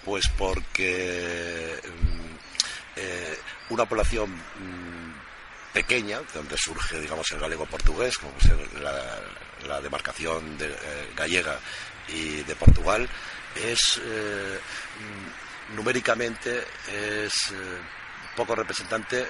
Pues 0.02 0.26
porque 0.38 1.78
mm, 1.84 2.36
eh, 2.96 3.38
una 3.68 3.84
población 3.84 4.32
mm, 4.32 5.12
pequeña, 5.74 6.20
donde 6.32 6.56
surge, 6.56 6.98
digamos, 6.98 7.30
el 7.32 7.40
galego 7.40 7.66
portugués, 7.66 8.16
como 8.16 8.32
la, 8.80 9.80
demarcación 9.82 10.56
de, 10.56 10.66
eh, 10.66 11.12
gallega 11.14 11.58
y 12.08 12.42
de 12.42 12.56
Portugal, 12.56 13.08
es 13.56 14.00
eh, 14.02 14.58
mm, 15.70 15.76
numéricamente 15.76 16.64
es 16.92 17.52
poco 18.36 18.54
representante 18.54 19.26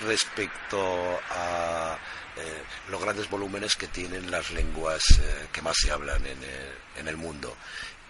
respecto 0.00 1.20
a 1.30 1.98
eh, 2.36 2.62
los 2.88 3.00
grandes 3.02 3.28
volúmenes 3.28 3.76
que 3.76 3.88
tienen 3.88 4.30
las 4.30 4.50
lenguas 4.52 5.02
eh, 5.20 5.48
que 5.52 5.60
más 5.60 5.76
se 5.76 5.90
hablan 5.90 6.22
en 6.26 7.08
el, 7.08 7.16
mundo. 7.16 7.54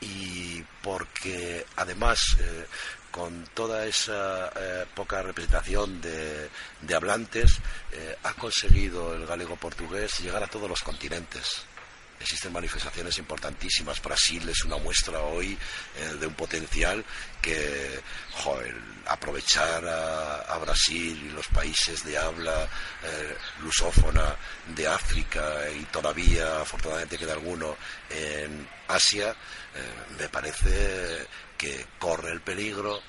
Y 0.00 0.62
porque 0.80 1.66
además, 1.76 2.36
eh, 2.38 2.66
con 3.10 3.44
toda 3.54 3.84
esa 3.84 4.50
poca 4.94 5.22
representación 5.22 6.00
de, 6.00 6.48
de 6.80 6.94
hablantes, 6.94 7.58
ha 8.22 8.32
conseguido 8.34 9.14
el 9.14 9.26
galego 9.26 9.56
portugués 9.56 10.20
llegar 10.20 10.42
a 10.42 10.46
todos 10.46 10.68
los 10.68 10.82
continentes 10.82 11.66
existen 12.22 12.52
manifestaciones 12.52 13.18
importantísimas. 13.18 14.00
Brasil 14.00 14.48
es 14.48 14.64
una 14.64 14.76
muestra 14.76 15.20
hoy 15.20 15.58
eh, 15.98 16.14
de 16.18 16.26
un 16.26 16.34
potencial 16.34 17.04
que 17.40 18.00
aprovechar 19.06 19.84
a, 19.84 20.58
Brasil 20.58 21.20
y 21.26 21.30
los 21.30 21.48
países 21.48 22.04
de 22.04 22.16
habla 22.16 22.68
eh, 23.02 23.36
lusófona 23.62 24.36
de 24.68 24.86
África 24.86 25.68
y 25.70 25.84
todavía 25.86 26.60
afortunadamente 26.60 27.18
queda 27.18 27.32
alguno 27.32 27.76
en 28.08 28.68
Asia, 28.86 29.30
eh, 29.30 30.14
me 30.18 30.28
parece 30.28 31.26
que 31.58 31.86
corre 31.98 32.30
el 32.30 32.40
peligro 32.40 33.00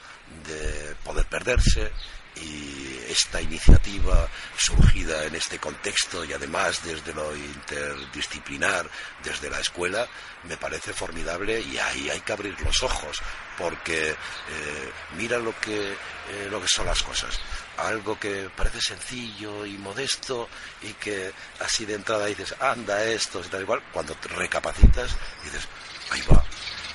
de 0.47 0.95
poder 1.03 1.25
perderse 1.27 1.91
y 2.35 2.99
esta 3.09 3.41
iniciativa 3.41 4.27
surgida 4.57 5.25
en 5.25 5.35
este 5.35 5.59
contexto 5.59 6.25
y 6.25 6.33
además 6.33 6.83
desde 6.83 7.13
lo 7.13 7.35
interdisciplinar, 7.35 8.89
desde 9.23 9.49
la 9.49 9.59
escuela, 9.59 10.07
me 10.43 10.57
parece 10.57 10.93
formidable 10.93 11.61
y 11.61 11.77
ahí 11.77 12.09
hay 12.09 12.21
que 12.21 12.33
abrir 12.33 12.59
los 12.61 12.81
ojos 12.83 13.21
porque 13.57 14.11
eh, 14.11 14.91
mira 15.17 15.37
lo 15.37 15.57
que, 15.59 15.91
eh, 15.91 16.47
lo 16.49 16.61
que 16.61 16.67
son 16.67 16.85
las 16.85 17.01
cosas. 17.03 17.39
Algo 17.77 18.19
que 18.19 18.49
parece 18.55 18.81
sencillo 18.81 19.65
y 19.65 19.77
modesto 19.77 20.49
y 20.81 20.93
que 20.93 21.31
así 21.59 21.85
de 21.85 21.95
entrada 21.95 22.25
dices, 22.25 22.55
anda 22.59 23.03
esto 23.03 23.41
y 23.43 23.47
tal 23.47 23.61
igual, 23.61 23.83
cuando 23.91 24.15
te 24.15 24.29
recapacitas 24.29 25.15
dices, 25.43 25.67
ahí 26.11 26.21
va, 26.31 26.43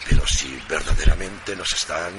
pero 0.07 0.27
si 0.27 0.61
verdaderamente 0.69 1.57
nos 1.57 1.73
están 1.73 2.13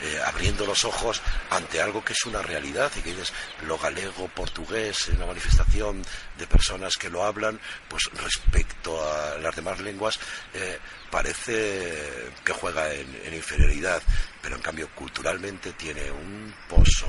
eh, 0.00 0.20
abriendo 0.24 0.66
los 0.66 0.84
ojos 0.84 1.20
ante 1.50 1.80
algo 1.80 2.04
que 2.04 2.12
es 2.12 2.24
una 2.24 2.42
realidad 2.42 2.90
y 2.96 3.00
que 3.00 3.10
es 3.10 3.32
lo 3.66 3.78
galego, 3.78 4.28
portugués, 4.28 5.08
una 5.08 5.26
manifestación 5.26 6.02
de 6.36 6.46
personas 6.46 6.96
que 6.96 7.08
lo 7.08 7.24
hablan, 7.24 7.58
pues 7.88 8.10
respecto 8.14 9.02
a 9.02 9.38
las 9.38 9.56
demás 9.56 9.80
lenguas 9.80 10.18
eh, 10.54 10.78
parece 11.10 12.30
que 12.44 12.52
juega 12.52 12.92
en, 12.92 13.34
inferioridad, 13.34 14.02
pero 14.40 14.56
en 14.56 14.62
cambio 14.62 14.88
culturalmente 14.94 15.72
tiene 15.72 16.10
un 16.10 16.54
pozo 16.68 17.06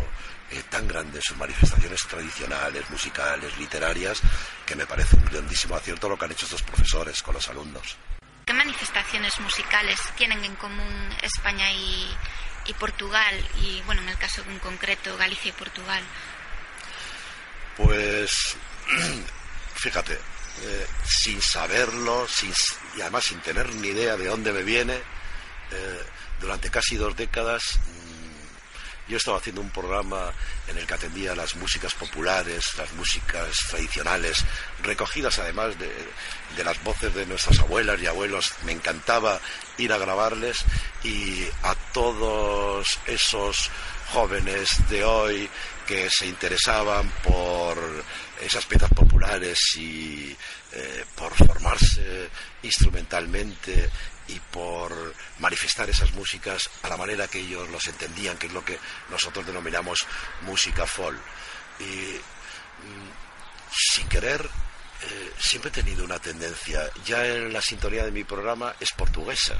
eh, 0.51 0.63
tan 0.69 0.87
grande 0.87 1.21
sus 1.21 1.37
manifestaciones 1.37 2.01
tradicionales, 2.07 2.89
musicales, 2.89 3.57
literarias, 3.57 4.21
que 4.65 4.75
me 4.75 4.85
parece 4.85 5.15
un 5.15 5.25
grandísimo 5.25 5.75
acierto 5.75 6.09
lo 6.09 6.17
que 6.17 6.25
han 6.25 6.31
hecho 6.31 6.45
estos 6.45 6.63
profesores 6.63 7.21
con 7.21 7.33
los 7.33 7.47
alumnos. 7.49 7.97
¿Qué 8.45 8.53
manifestaciones 8.53 9.39
musicales 9.39 9.99
tienen 10.17 10.43
en 10.43 10.55
común 10.55 11.09
España 11.21 11.71
y, 11.71 12.13
Portugal? 12.77 13.35
Y 13.61 13.81
bueno, 13.85 14.01
en 14.01 14.09
el 14.09 14.17
caso 14.17 14.43
en 14.49 14.59
concreto, 14.59 15.15
Galicia 15.15 15.49
y 15.49 15.53
Portugal. 15.53 16.03
Pues, 17.77 18.57
fíjate, 19.75 20.13
eh, 20.13 20.87
sin 21.05 21.41
saberlo 21.41 22.27
sin, 22.27 22.53
y 22.97 23.01
además 23.01 23.23
sin 23.23 23.39
tener 23.39 23.73
ni 23.75 23.89
idea 23.89 24.17
de 24.17 24.27
dónde 24.27 24.51
me 24.51 24.63
viene, 24.63 24.95
eh, 24.95 26.03
durante 26.41 26.69
casi 26.69 26.97
dos 26.97 27.15
décadas 27.15 27.79
yo 29.07 29.17
estaba 29.17 29.37
haciendo 29.37 29.61
un 29.61 29.69
programa 29.69 30.31
en 30.67 30.77
el 30.77 30.87
que 30.87 30.93
atendía 30.93 31.35
las 31.35 31.55
músicas 31.55 31.93
populares, 31.93 32.77
las 32.77 32.91
músicas 32.93 33.55
tradicionales, 33.69 34.43
recogidas 34.81 35.39
además 35.39 35.75
de, 35.77 35.91
las 36.63 36.81
voces 36.83 37.13
de 37.13 37.25
nuestras 37.25 37.59
abuelas 37.59 38.01
y 38.01 38.07
abuelos. 38.07 38.53
Me 38.65 38.71
encantaba 38.71 39.39
ir 39.77 39.91
a 39.91 39.97
grabarles 39.97 40.63
y 41.03 41.45
a 41.63 41.75
todos 41.93 42.99
esos 43.05 43.69
jóvenes 44.13 44.69
de 44.89 45.03
hoy 45.03 45.49
que 45.87 46.09
se 46.09 46.27
interesaban 46.27 47.09
por 47.23 47.77
esas 48.41 48.65
piezas 48.65 48.89
populares 48.93 49.59
y 49.77 50.35
eh, 50.71 51.05
por 51.15 51.33
formarse 51.33 52.29
instrumentalmente 52.61 53.89
y 54.27 54.39
por 54.39 55.13
manifestar 55.39 55.89
esas 55.89 56.11
músicas 56.13 56.69
a 56.83 56.89
la 56.89 56.97
manera 56.97 57.27
que 57.27 57.39
ellos 57.39 57.69
los 57.69 57.87
entendían, 57.87 58.37
que 58.37 58.47
es 58.47 58.53
lo 58.53 58.63
que 58.63 58.79
nosotros 59.09 59.45
denominamos 59.45 60.05
música 60.41 60.85
folk. 60.85 61.19
Y 61.79 61.83
mm, 61.83 63.11
sin 63.71 64.07
querer, 64.07 64.41
eh, 65.01 65.33
siempre 65.37 65.69
he 65.69 65.73
tenido 65.73 66.05
una 66.05 66.19
tendencia, 66.19 66.89
ya 67.05 67.25
en 67.25 67.51
la 67.51 67.61
sintonía 67.61 68.05
de 68.05 68.11
mi 68.11 68.23
programa 68.23 68.75
es 68.79 68.91
portuguesa, 68.93 69.55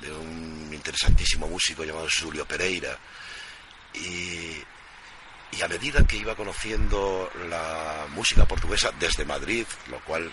de 0.00 0.10
un 0.12 0.70
interesantísimo 0.72 1.46
músico 1.46 1.84
llamado 1.84 2.08
Julio 2.08 2.46
Pereira. 2.46 2.98
Y, 3.94 4.62
y 5.52 5.62
a 5.62 5.68
medida 5.68 6.04
que 6.06 6.16
iba 6.16 6.34
conociendo 6.34 7.30
la 7.48 8.06
música 8.08 8.46
portuguesa 8.46 8.90
desde 8.98 9.24
Madrid, 9.24 9.66
lo 9.88 10.00
cual 10.00 10.32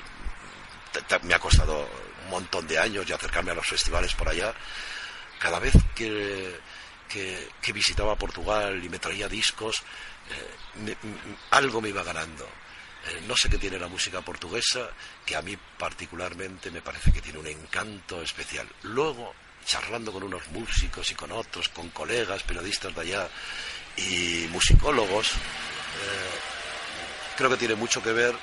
me 1.23 1.33
ha 1.33 1.39
costado 1.39 1.87
montón 2.31 2.67
de 2.67 2.79
años 2.79 3.05
y 3.07 3.13
acercarme 3.13 3.51
a 3.51 3.55
los 3.55 3.67
festivales 3.67 4.13
por 4.15 4.29
allá, 4.29 4.53
cada 5.39 5.59
vez 5.59 5.73
que, 5.95 6.59
que, 7.07 7.73
visitaba 7.73 8.15
Portugal 8.15 8.83
y 8.83 8.89
me 8.89 8.99
traía 8.99 9.27
discos, 9.27 9.83
eh, 10.85 10.95
algo 11.51 11.81
me 11.81 11.89
iba 11.89 12.03
ganando. 12.03 12.45
Eh, 13.07 13.23
no 13.27 13.35
sé 13.35 13.49
qué 13.49 13.57
tiene 13.57 13.79
la 13.79 13.87
música 13.87 14.21
portuguesa, 14.21 14.89
que 15.25 15.35
a 15.35 15.41
mí 15.41 15.57
particularmente 15.77 16.69
me 16.69 16.81
parece 16.81 17.11
que 17.11 17.21
tiene 17.21 17.39
un 17.39 17.47
encanto 17.47 18.21
especial. 18.21 18.67
Luego, 18.83 19.33
charlando 19.65 20.11
con 20.11 20.23
unos 20.23 20.47
músicos 20.49 21.11
y 21.11 21.15
con 21.15 21.31
otros, 21.31 21.69
con 21.69 21.89
colegas, 21.89 22.43
periodistas 22.43 22.93
de 22.95 23.01
allá 23.01 23.29
y 23.97 24.47
musicólogos, 24.51 25.31
eh, 25.31 26.31
creo 27.35 27.49
que 27.49 27.57
tiene 27.57 27.75
mucho 27.75 28.01
que 28.03 28.11
ver 28.11 28.35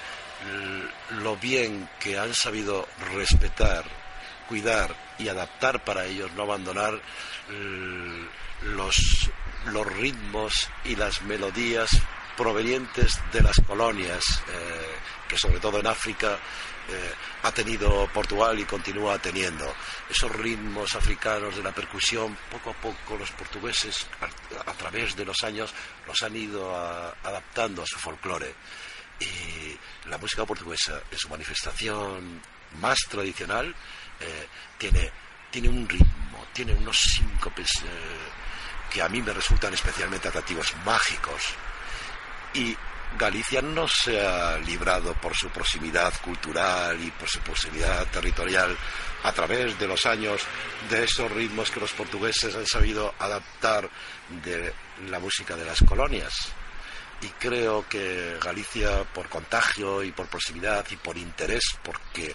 lo 1.11 1.37
bien 1.37 1.89
que 2.01 2.19
han 2.19 2.35
sabido 2.35 2.87
respetar, 3.15 3.85
cuidar 4.49 4.95
y 5.19 5.29
adaptar 5.29 5.85
para 5.85 6.05
ellos, 6.07 6.33
no 6.33 6.43
abandonar 6.43 7.01
los, 8.63 9.31
los 9.67 9.87
ritmos 9.87 10.69
y 10.85 10.97
las 10.97 11.23
melodías 11.23 11.91
provenientes 12.37 13.21
de 13.33 13.43
las 13.43 13.57
colonias, 13.67 14.23
eh, 14.49 14.97
que 15.29 15.37
sobre 15.37 15.59
todo 15.59 15.81
en 15.81 15.89
África 15.89 16.39
eh, 16.89 17.13
ha 17.43 17.51
tenido 17.53 18.07
Portugal 18.15 18.59
y 18.59 18.65
continúa 18.65 19.19
teniendo. 19.19 19.75
Esos 20.09 20.31
ritmos 20.33 20.95
africanos 20.95 21.57
de 21.57 21.63
la 21.63 21.73
percusión, 21.73 22.39
poco 22.51 22.71
a 22.71 22.75
poco 22.75 23.17
los 23.19 23.31
portugueses, 23.33 24.07
a, 24.65 24.73
través 24.73 25.17
de 25.17 25.25
los 25.25 25.43
años, 25.43 25.75
los 26.07 26.23
han 26.23 26.37
ido 26.37 26.75
adaptando 26.77 27.83
a 27.83 27.87
su 27.87 27.99
folclore. 27.99 28.55
Y 29.21 30.09
la 30.09 30.19
música 30.19 30.45
portuguesa, 30.45 31.01
en 31.11 31.19
su 31.19 31.29
manifestación 31.29 32.41
más 32.81 32.99
tradicional, 33.09 33.75
eh, 34.21 34.47
tiene, 34.77 35.11
tiene 35.51 35.69
un 35.69 35.89
ritmo, 35.89 36.47
tiene 36.53 36.75
unos 36.75 36.99
síncopes 36.99 37.71
eh, 37.85 38.89
que 38.91 39.03
a 39.03 39.09
mí 39.09 39.21
me 39.23 39.33
resultan 39.33 39.75
especialmente 39.75 40.29
atractivos, 40.29 40.75
mágicos. 40.85 41.43
Y 42.55 42.77
Galicia 43.17 43.63
no 43.63 43.89
se 43.89 44.21
ha 44.21 44.59
librado 44.59 45.15
por 45.15 45.35
su 45.35 45.49
proximidad 45.49 46.13
cultural 46.21 47.03
y 47.03 47.11
por 47.13 47.29
su 47.29 47.41
proximidad 47.41 48.07
territorial 48.09 48.77
a 49.23 49.33
través 49.33 49.79
de 49.79 49.87
los 49.87 50.05
años 50.05 50.43
de 50.91 51.05
esos 51.05 51.31
ritmos 51.33 51.71
que 51.71 51.81
los 51.81 51.93
portugueses 51.93 52.55
han 52.55 52.67
sabido 52.67 53.15
adaptar 53.19 53.89
de 54.45 54.73
la 55.09 55.19
música 55.19 55.57
de 55.57 55.65
las 55.65 55.83
colonias. 55.83 56.53
Y 57.21 57.29
creo 57.31 57.89
que 57.89 58.39
Galicia, 58.41 59.03
por 59.13 59.29
contagio 59.29 60.05
y 60.05 60.13
por 60.13 60.29
proximidad 60.29 60.87
y 60.91 60.97
por 60.97 61.19
interés, 61.19 61.65
porque 61.83 62.35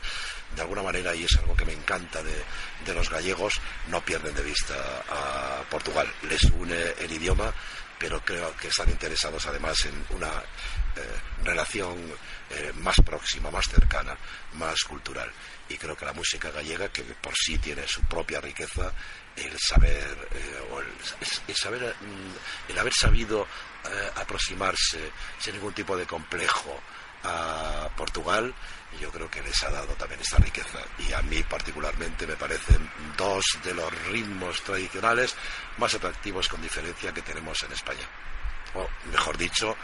de 0.56 0.62
alguna 0.62 0.84
manera, 0.84 1.16
y 1.16 1.24
es 1.24 1.38
algo 1.38 1.56
que 1.56 1.66
me 1.66 1.74
encanta 1.74 2.22
de, 2.22 2.44
de 2.86 2.94
los 2.94 3.10
gallegos, 3.10 3.60
no 3.88 4.04
pierden 4.04 4.36
de 4.36 4.44
vista 4.44 4.76
a 5.10 5.64
Portugal. 5.70 6.08
Les 6.24 6.44
une 6.44 6.94
el 7.00 7.12
idioma, 7.12 7.54
pero 7.98 8.20
creo 8.24 8.56
que 8.58 8.68
están 8.68 8.90
interesados 8.90 9.46
además 9.48 9.86
en 9.86 10.06
una 10.10 10.28
eh, 10.96 11.02
relación 11.44 11.98
eh, 12.50 12.72
más 12.76 12.98
próxima, 13.04 13.50
más 13.50 13.66
cercana, 13.66 14.16
más 14.54 14.84
cultural. 14.84 15.32
Y 15.74 15.78
creo 15.78 15.98
que 15.98 16.06
la 16.06 16.14
música 16.14 16.52
gallega, 16.52 16.90
que 16.90 17.04
por 17.04 17.34
sí 17.36 17.58
tiene 17.58 17.88
su 17.88 18.02
propia 18.04 18.40
riqueza, 18.40 18.94
el 19.36 19.58
saber, 19.60 20.30
eh, 20.32 20.70
o 20.72 20.80
el, 20.80 21.56
saber, 21.56 21.96
mm, 22.00 22.72
el 22.72 22.80
haber 22.80 22.94
sabido 22.94 23.48
aproximarse 24.16 25.12
sin 25.40 25.56
ningún 25.56 25.74
tipo 25.74 25.98
de 25.98 26.06
complejo 26.06 26.80
a 27.24 27.90
Portugal, 27.96 28.54
yo 29.00 29.12
creo 29.12 29.30
que 29.30 29.42
les 29.42 29.64
ha 29.64 29.70
dado 29.70 29.94
también 29.96 30.22
esta 30.22 30.38
riqueza. 30.38 30.80
Y 31.00 31.14
a 31.14 31.22
mí 31.22 31.42
particularmente 31.44 32.28
me 32.28 32.36
parecen 32.36 32.90
dos 33.18 33.44
de 33.64 33.74
los 33.74 33.92
ritmos 34.06 34.62
tradicionales 34.62 35.36
más 35.78 35.94
atractivos 35.94 36.48
con 36.48 36.62
diferencia 36.62 37.14
que 37.14 37.22
tenemos 37.22 37.62
en 37.64 37.72
España. 37.72 38.08
O 38.76 38.88
mejor 39.12 39.38
dicho, 39.38 39.76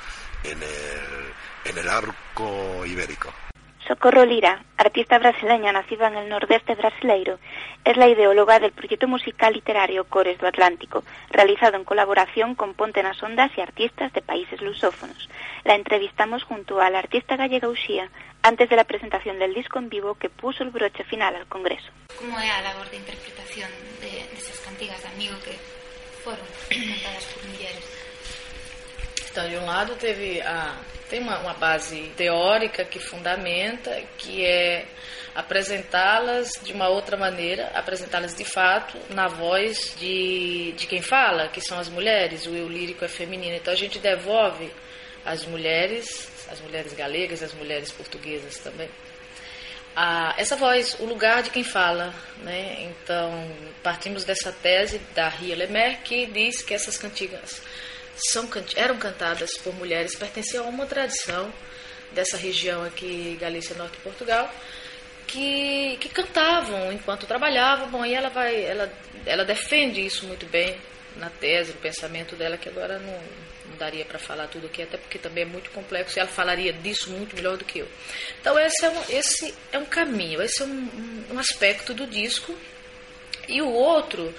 en 0.43 0.62
el, 0.62 1.34
en 1.65 1.78
el 1.78 1.89
arco 1.89 2.86
ibérico. 2.86 3.34
Socorro 3.89 4.23
Lira, 4.23 4.63
artista 4.78 5.17
brasileña 5.17 5.71
nacida 5.71 6.10
en 6.10 6.17
el 6.17 6.30
nordeste 6.30 6.75
brasileiro, 6.75 7.39
es 7.84 7.97
la 7.97 8.08
ideóloga 8.08 8.60
del 8.60 8.71
proyecto 8.71 9.08
musical 9.08 9.52
literario 9.52 10.04
Cores 10.04 10.38
do 10.38 10.45
Atlántico, 10.45 11.04
realizado 11.32 11.75
en 11.75 11.89
colaboración 11.89 12.54
con 12.54 12.78
Ponte 12.78 13.02
nas 13.02 13.17
Ondas 13.25 13.49
y 13.58 13.65
artistas 13.65 14.13
de 14.13 14.21
países 14.21 14.62
lusófonos. 14.62 15.28
La 15.65 15.73
entrevistamos 15.73 16.43
junto 16.43 16.80
al 16.80 16.93
artista 16.93 17.34
gallega 17.36 17.67
Uxía 17.67 18.13
antes 18.43 18.69
de 18.69 18.75
la 18.78 18.86
presentación 18.86 19.39
del 19.39 19.58
disco 19.58 19.80
en 19.80 19.89
vivo 19.89 20.13
que 20.13 20.30
puso 20.30 20.62
el 20.62 20.69
broche 20.69 21.04
final 21.10 21.34
al 21.34 21.49
Congreso. 21.49 21.89
Como 22.13 22.38
é 22.38 22.45
a 22.45 22.62
labor 22.62 22.86
de 22.93 23.02
interpretación 23.02 23.73
de, 24.06 24.21
desas 24.38 24.62
cantigas 24.62 25.02
de 25.02 25.10
amigo 25.17 25.34
que 25.41 25.58
foron 26.21 26.45
cantadas 26.69 27.25
por 27.34 27.41
mulleres? 27.49 28.08
Então, 29.31 29.47
de 29.47 29.57
um 29.57 29.65
lado 29.65 29.95
teve 29.95 30.41
a 30.41 30.77
tem 31.09 31.19
uma, 31.19 31.39
uma 31.39 31.53
base 31.53 32.11
teórica 32.15 32.85
que 32.85 32.99
fundamenta, 32.99 33.99
que 34.17 34.45
é 34.45 34.85
apresentá-las 35.33 36.51
de 36.61 36.71
uma 36.71 36.87
outra 36.87 37.17
maneira, 37.17 37.71
apresentá-las 37.73 38.35
de 38.35 38.45
fato 38.45 38.97
na 39.09 39.27
voz 39.27 39.95
de, 39.97 40.73
de 40.73 40.85
quem 40.85 41.01
fala, 41.01 41.47
que 41.47 41.61
são 41.61 41.79
as 41.79 41.89
mulheres, 41.89 42.45
o 42.45 42.51
eu 42.51 42.69
lírico 42.69 43.03
é 43.03 43.07
feminino. 43.07 43.55
Então 43.55 43.73
a 43.73 43.77
gente 43.77 43.97
devolve 43.99 44.71
às 45.25 45.45
mulheres, 45.45 46.29
as 46.51 46.61
mulheres 46.61 46.93
galegas, 46.93 47.41
as 47.41 47.53
mulheres 47.53 47.91
portuguesas 47.91 48.57
também, 48.59 48.89
a, 49.95 50.35
essa 50.37 50.55
voz, 50.55 50.95
o 50.99 51.05
lugar 51.05 51.41
de 51.41 51.49
quem 51.49 51.63
fala. 51.63 52.13
Né? 52.37 52.83
Então 52.83 53.51
partimos 53.81 54.23
dessa 54.23 54.51
tese 54.51 54.99
da 55.15 55.27
Ria 55.27 55.55
Lemer, 55.55 56.01
que 56.03 56.27
diz 56.27 56.61
que 56.61 56.73
essas 56.73 56.97
cantigas 56.97 57.61
são, 58.29 58.49
eram 58.75 58.97
cantadas 58.97 59.58
por 59.58 59.73
mulheres, 59.75 60.15
pertenciam 60.15 60.65
a 60.65 60.69
uma 60.69 60.86
tradição 60.86 61.51
dessa 62.12 62.38
região 62.38 62.84
aqui, 62.84 63.38
Galícia, 63.39 63.75
Norte 63.75 63.93
de 63.93 64.03
Portugal, 64.03 64.51
que, 65.27 65.97
que 65.99 66.10
cantavam 66.10 66.91
enquanto 66.91 67.25
trabalhavam. 67.25 67.89
Bom, 67.89 68.05
e 68.05 68.13
ela 68.13 68.29
vai, 68.29 68.63
ela, 68.63 68.91
ela 69.25 69.45
defende 69.45 70.03
isso 70.03 70.25
muito 70.25 70.45
bem 70.47 70.77
na 71.15 71.29
tese, 71.29 71.71
no 71.71 71.79
pensamento 71.79 72.36
dela, 72.36 72.58
que 72.58 72.69
agora 72.69 72.97
não, 72.99 73.19
não 73.69 73.77
daria 73.77 74.05
para 74.05 74.17
falar 74.17 74.47
tudo 74.47 74.67
aqui, 74.67 74.82
até 74.82 74.97
porque 74.97 75.19
também 75.19 75.43
é 75.43 75.47
muito 75.47 75.69
complexo 75.71 76.17
e 76.17 76.19
ela 76.19 76.29
falaria 76.29 76.73
disso 76.73 77.12
muito 77.12 77.36
melhor 77.36 77.58
do 77.58 77.65
que 77.65 77.79
eu. 77.79 77.88
Então 78.41 78.58
esse 78.60 78.86
é 78.86 78.89
um, 78.89 79.03
esse 79.10 79.53
é 79.71 79.77
um 79.77 79.86
caminho, 79.86 80.41
esse 80.41 80.62
é 80.62 80.65
um, 80.65 81.25
um 81.32 81.39
aspecto 81.39 81.93
do 81.93 82.08
disco. 82.08 82.55
E 83.49 83.62
o 83.62 83.71
outro 83.71 84.33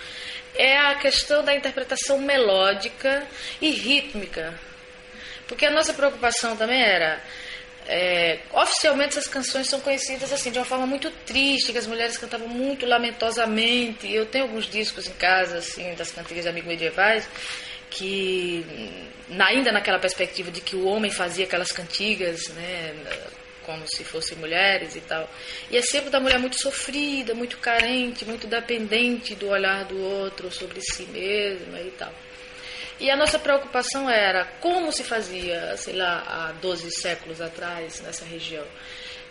é 0.55 0.77
a 0.79 0.95
questão 0.97 1.45
da 1.45 1.55
interpretação 1.55 2.19
melódica 2.19 3.27
e 3.61 3.71
rítmica. 3.71 4.59
Porque 5.47 5.67
a 5.67 5.71
nossa 5.71 5.93
preocupação 5.93 6.57
também 6.57 6.83
era. 6.83 7.21
É, 7.87 8.39
oficialmente 8.53 9.19
essas 9.19 9.27
canções 9.27 9.69
são 9.69 9.81
conhecidas 9.81 10.33
assim 10.33 10.53
de 10.53 10.59
uma 10.59 10.65
forma 10.65 10.87
muito 10.87 11.11
triste, 11.27 11.73
que 11.73 11.79
as 11.79 11.87
mulheres 11.87 12.17
cantavam 12.17 12.47
muito 12.47 12.87
lamentosamente. 12.87 14.13
Eu 14.13 14.27
tenho 14.27 14.45
alguns 14.45 14.69
discos 14.71 15.07
em 15.09 15.13
casa 15.15 15.59
assim 15.59 15.93
das 15.95 16.13
cantigas 16.13 16.45
de 16.45 16.51
amigos 16.51 16.69
medievais 16.69 17.29
que 17.91 18.65
ainda 19.39 19.73
naquela 19.73 19.99
perspectiva 19.99 20.51
de 20.51 20.61
que 20.61 20.77
o 20.77 20.87
homem 20.87 21.11
fazia 21.11 21.45
aquelas 21.45 21.73
cantigas, 21.73 22.49
né, 22.51 22.95
como 23.65 23.85
se 23.87 24.05
fossem 24.05 24.37
mulheres 24.39 24.97
e 24.97 25.01
tal. 25.01 25.29
E 25.71 25.77
é 25.77 25.83
sempre 25.83 26.11
da 26.11 26.21
mulher 26.21 26.39
muito 26.39 26.61
sofrida, 26.61 27.35
muito 27.35 27.59
carente, 27.59 28.25
muito 28.25 28.47
dependente 28.47 29.35
do 29.35 29.49
olhar 29.49 29.85
do 29.85 29.99
outro 29.99 30.51
sobre 30.51 30.81
si 30.81 31.05
mesma 31.05 31.81
e 31.81 31.91
tal. 31.93 32.13
E 33.01 33.11
a 33.11 33.17
nossa 33.17 33.39
preocupação 33.39 34.11
era 34.11 34.45
como 34.61 34.93
se 34.93 35.03
fazia, 35.03 35.75
sei 35.79 35.95
lá, 35.95 36.23
há 36.27 36.53
12 36.61 36.91
séculos 36.91 37.41
atrás 37.41 38.01
nessa 38.03 38.27
região. 38.27 38.67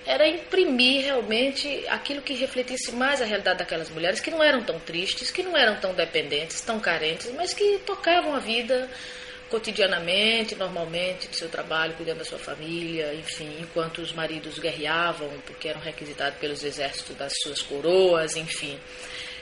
Era 0.07 0.27
imprimir 0.27 1.03
realmente 1.03 1.85
aquilo 1.87 2.21
que 2.23 2.33
refletisse 2.33 2.91
mais 2.91 3.21
a 3.21 3.25
realidade 3.25 3.59
daquelas 3.59 3.91
mulheres 3.91 4.19
que 4.19 4.31
não 4.31 4.43
eram 4.43 4.63
tão 4.63 4.79
tristes, 4.79 5.29
que 5.29 5.43
não 5.43 5.55
eram 5.55 5.79
tão 5.79 5.93
dependentes, 5.93 6.61
tão 6.61 6.79
carentes, 6.79 7.31
mas 7.35 7.53
que 7.53 7.77
tocavam 7.85 8.33
a 8.33 8.39
vida 8.39 8.89
cotidianamente, 9.49 10.55
normalmente, 10.55 11.27
do 11.27 11.35
seu 11.35 11.49
trabalho, 11.49 11.93
cuidando 11.95 12.19
da 12.19 12.25
sua 12.25 12.39
família, 12.39 13.13
enfim, 13.15 13.57
enquanto 13.59 13.99
os 13.99 14.13
maridos 14.13 14.59
guerreavam, 14.59 15.29
porque 15.45 15.67
eram 15.67 15.81
requisitados 15.81 16.39
pelos 16.39 16.63
exércitos 16.63 17.15
das 17.15 17.33
suas 17.41 17.61
coroas, 17.61 18.35
enfim. 18.35 18.79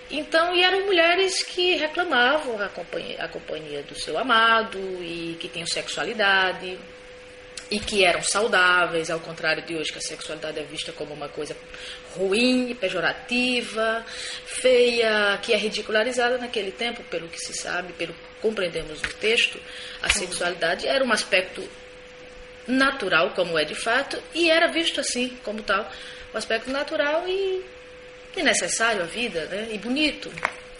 Então, 0.10 0.56
e 0.56 0.64
eram 0.64 0.86
mulheres 0.86 1.44
que 1.44 1.76
reclamavam 1.76 2.62
a 2.62 2.70
companhia, 2.70 3.22
a 3.22 3.28
companhia 3.28 3.84
do 3.84 3.94
seu 3.94 4.18
amado 4.18 4.80
e 5.02 5.36
que 5.40 5.50
tinham 5.50 5.68
sexualidade, 5.68 6.80
e 7.70 7.80
que 7.80 8.04
eram 8.04 8.24
saudáveis, 8.24 9.10
ao 9.10 9.20
contrário 9.20 9.64
de 9.64 9.76
hoje, 9.76 9.92
que 9.92 9.98
a 9.98 10.02
sexualidade 10.02 10.60
é 10.60 10.64
vista 10.64 10.92
como 10.94 11.14
uma 11.14 11.28
coisa 11.28 11.56
ruim, 12.16 12.74
pejorativa, 12.76 14.06
feia, 14.46 15.38
que 15.42 15.54
é 15.54 15.58
ridicularizada 15.58 16.38
naquele 16.38 16.72
tempo, 16.72 17.04
pelo 17.04 17.28
que 17.28 17.40
se 17.40 17.54
sabe, 17.54 17.94
pelo 17.94 18.14
que 18.14 18.20
compreendemos 18.42 19.02
no 19.02 19.14
texto, 19.14 19.60
a 20.02 20.10
sexualidade 20.10 20.88
era 20.88 21.04
um 21.04 21.12
aspecto 21.12 21.68
natural, 22.68 23.32
como 23.32 23.58
é 23.58 23.64
de 23.64 23.76
fato, 23.76 24.22
e 24.34 24.50
era 24.50 24.68
visto 24.68 25.00
assim, 25.00 25.38
como 25.44 25.62
tal, 25.64 25.90
o 26.34 26.38
aspecto 26.38 26.70
natural 26.70 27.28
e, 27.28 27.66
e 28.36 28.44
necessário 28.44 29.02
à 29.02 29.06
vida, 29.06 29.46
né? 29.46 29.70
e 29.72 29.78
bonito. 29.78 30.32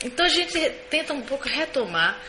Então 0.04 0.26
a 0.26 0.30
gente 0.30 0.58
tenta 0.90 1.14
um 1.14 1.22
pouco 1.22 1.48
retomar 1.48 2.22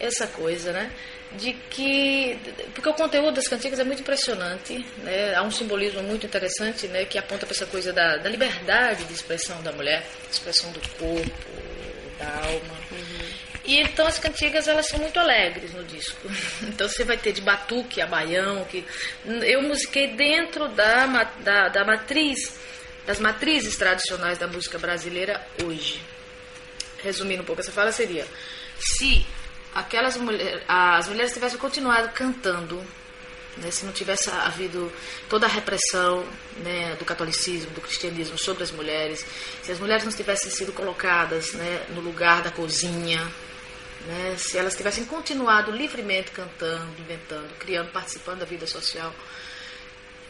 essa 0.00 0.26
coisa, 0.26 0.72
né? 0.72 0.90
De 1.32 1.52
que 1.70 2.38
porque 2.74 2.88
o 2.88 2.94
conteúdo 2.94 3.32
das 3.32 3.48
cantigas 3.48 3.78
é 3.78 3.84
muito 3.84 4.00
impressionante, 4.00 4.84
né? 4.98 5.34
há 5.34 5.42
um 5.42 5.50
simbolismo 5.50 6.02
muito 6.02 6.26
interessante, 6.26 6.86
né? 6.88 7.04
que 7.04 7.18
aponta 7.18 7.44
para 7.46 7.54
essa 7.54 7.66
coisa 7.66 7.92
da, 7.92 8.16
da, 8.16 8.28
liberdade 8.28 9.04
de 9.04 9.12
expressão 9.12 9.60
da 9.62 9.72
mulher, 9.72 10.06
expressão 10.30 10.70
do 10.72 10.80
corpo, 10.98 11.30
da 12.18 12.28
alma. 12.28 12.74
Uhum. 12.90 13.26
E 13.64 13.80
então 13.80 14.06
as 14.06 14.18
cantigas 14.18 14.68
elas 14.68 14.86
são 14.86 15.00
muito 15.00 15.18
alegres 15.18 15.72
no 15.74 15.84
disco. 15.84 16.28
Então 16.62 16.88
você 16.88 17.04
vai 17.04 17.16
ter 17.16 17.32
de 17.32 17.40
batuque 17.40 18.00
a 18.00 18.06
baião, 18.06 18.64
que 18.64 18.84
eu 19.24 19.62
musiquei 19.62 20.14
dentro 20.14 20.68
da, 20.68 21.06
da, 21.40 21.68
da 21.68 21.84
matriz, 21.84 22.58
das 23.04 23.18
matrizes 23.18 23.76
tradicionais 23.76 24.38
da 24.38 24.46
música 24.46 24.78
brasileira 24.78 25.44
hoje. 25.64 26.00
Resumindo 27.02 27.42
um 27.42 27.46
pouco 27.46 27.60
essa 27.60 27.72
fala 27.72 27.92
seria: 27.92 28.26
se 28.78 29.26
aquelas 29.76 30.16
mulheres, 30.16 30.62
as 30.66 31.06
mulheres 31.06 31.32
tivessem 31.34 31.58
continuado 31.58 32.08
cantando, 32.08 32.82
né, 33.58 33.70
se 33.70 33.84
não 33.84 33.92
tivesse 33.92 34.30
havido 34.30 34.90
toda 35.28 35.46
a 35.46 35.48
repressão 35.48 36.26
né, 36.56 36.96
do 36.98 37.04
catolicismo, 37.04 37.70
do 37.72 37.80
cristianismo 37.82 38.38
sobre 38.38 38.62
as 38.62 38.70
mulheres, 38.70 39.24
se 39.62 39.70
as 39.70 39.78
mulheres 39.78 40.04
não 40.04 40.12
tivessem 40.12 40.50
sido 40.50 40.72
colocadas 40.72 41.52
né, 41.52 41.86
no 41.90 42.00
lugar 42.00 42.42
da 42.42 42.50
cozinha, 42.50 43.20
né, 44.06 44.34
se 44.38 44.56
elas 44.56 44.74
tivessem 44.74 45.04
continuado 45.04 45.70
livremente 45.70 46.30
cantando, 46.30 46.98
inventando, 46.98 47.54
criando, 47.58 47.92
participando 47.92 48.38
da 48.38 48.46
vida 48.46 48.66
social, 48.66 49.12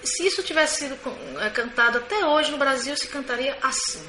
se 0.02 0.26
isso 0.26 0.42
tivesse 0.42 0.80
sido 0.80 0.98
é, 1.40 1.50
cantado 1.50 1.98
até 1.98 2.26
hoje 2.26 2.50
no 2.50 2.58
Brasil, 2.58 2.96
se 2.96 3.06
cantaria 3.08 3.56
assim. 3.62 4.04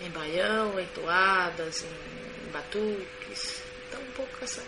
Em 0.00 0.10
baião, 0.10 0.78
em 0.78 0.86
toadas, 0.86 1.82
em 1.82 2.50
batuques. 2.50 3.68
Então, 3.88 4.00
um 4.00 4.12
pouco 4.12 4.32
essa, 4.42 4.62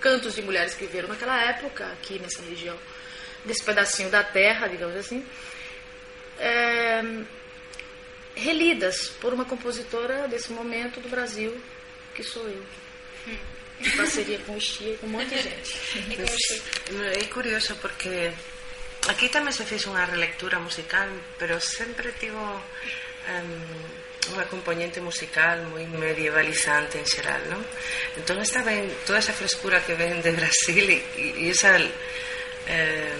cantos 0.00 0.34
de 0.34 0.42
mulheres 0.42 0.74
que 0.74 0.86
viveram 0.86 1.08
naquela 1.08 1.40
época, 1.42 1.86
aqui 1.92 2.18
nessa 2.18 2.42
região, 2.42 2.78
desse 3.44 3.62
pedacinho 3.64 4.10
da 4.10 4.22
terra, 4.22 4.68
digamos 4.68 4.96
assim, 4.96 5.26
é, 6.38 7.02
relidas 8.34 9.08
por 9.20 9.34
uma 9.34 9.44
compositora 9.44 10.28
desse 10.28 10.52
momento 10.52 11.00
do 11.00 11.08
Brasil, 11.08 11.60
que 12.14 12.22
sou 12.22 12.48
eu. 12.48 12.64
Em 13.80 13.90
parceria 13.96 14.38
com 14.40 14.56
o 14.56 14.60
Xia 14.60 14.94
e 14.94 14.98
com 14.98 15.06
um 15.06 15.10
monte 15.10 15.34
de 15.34 15.42
gente. 15.42 16.62
É 17.18 17.24
curioso 17.24 17.74
porque 17.76 18.30
Aquí 19.08 19.32
tamén 19.32 19.56
se 19.56 19.64
fez 19.64 19.88
unha 19.88 20.04
relectura 20.04 20.60
musical, 20.60 21.08
pero 21.40 21.56
sempre 21.56 22.12
tivo 22.20 22.36
um, 22.36 23.48
unha 24.32 24.46
componente 24.46 25.02
musical 25.02 25.62
moi 25.66 25.84
medievalizante 25.86 26.98
en 26.98 27.06
xeral, 27.06 27.42
non? 27.50 27.62
Entón 28.16 28.38
esta 28.38 28.62
ben, 28.62 28.86
toda 29.04 29.18
esa 29.18 29.34
frescura 29.34 29.82
que 29.82 29.98
ven 29.98 30.22
de 30.22 30.32
Brasil 30.32 30.86
e, 30.86 30.98
e 31.18 31.50
esa 31.50 31.74
eh, 32.66 33.18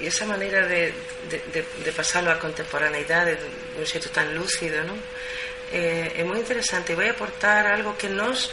e 0.00 0.08
esa 0.08 0.24
maneira 0.24 0.64
de, 0.64 0.94
de, 1.28 1.38
de, 1.52 1.60
de 1.60 1.92
pasalo 1.92 2.32
á 2.32 2.40
contemporaneidade 2.40 3.36
dun 3.76 3.84
xeito 3.84 4.08
tan 4.08 4.32
lúcido, 4.32 4.80
non? 4.86 4.96
Eh, 5.70 6.18
é 6.18 6.22
moi 6.26 6.40
interesante 6.40 6.94
e 6.94 6.98
vai 6.98 7.12
aportar 7.12 7.68
algo 7.68 7.94
que 7.94 8.08
nos 8.08 8.50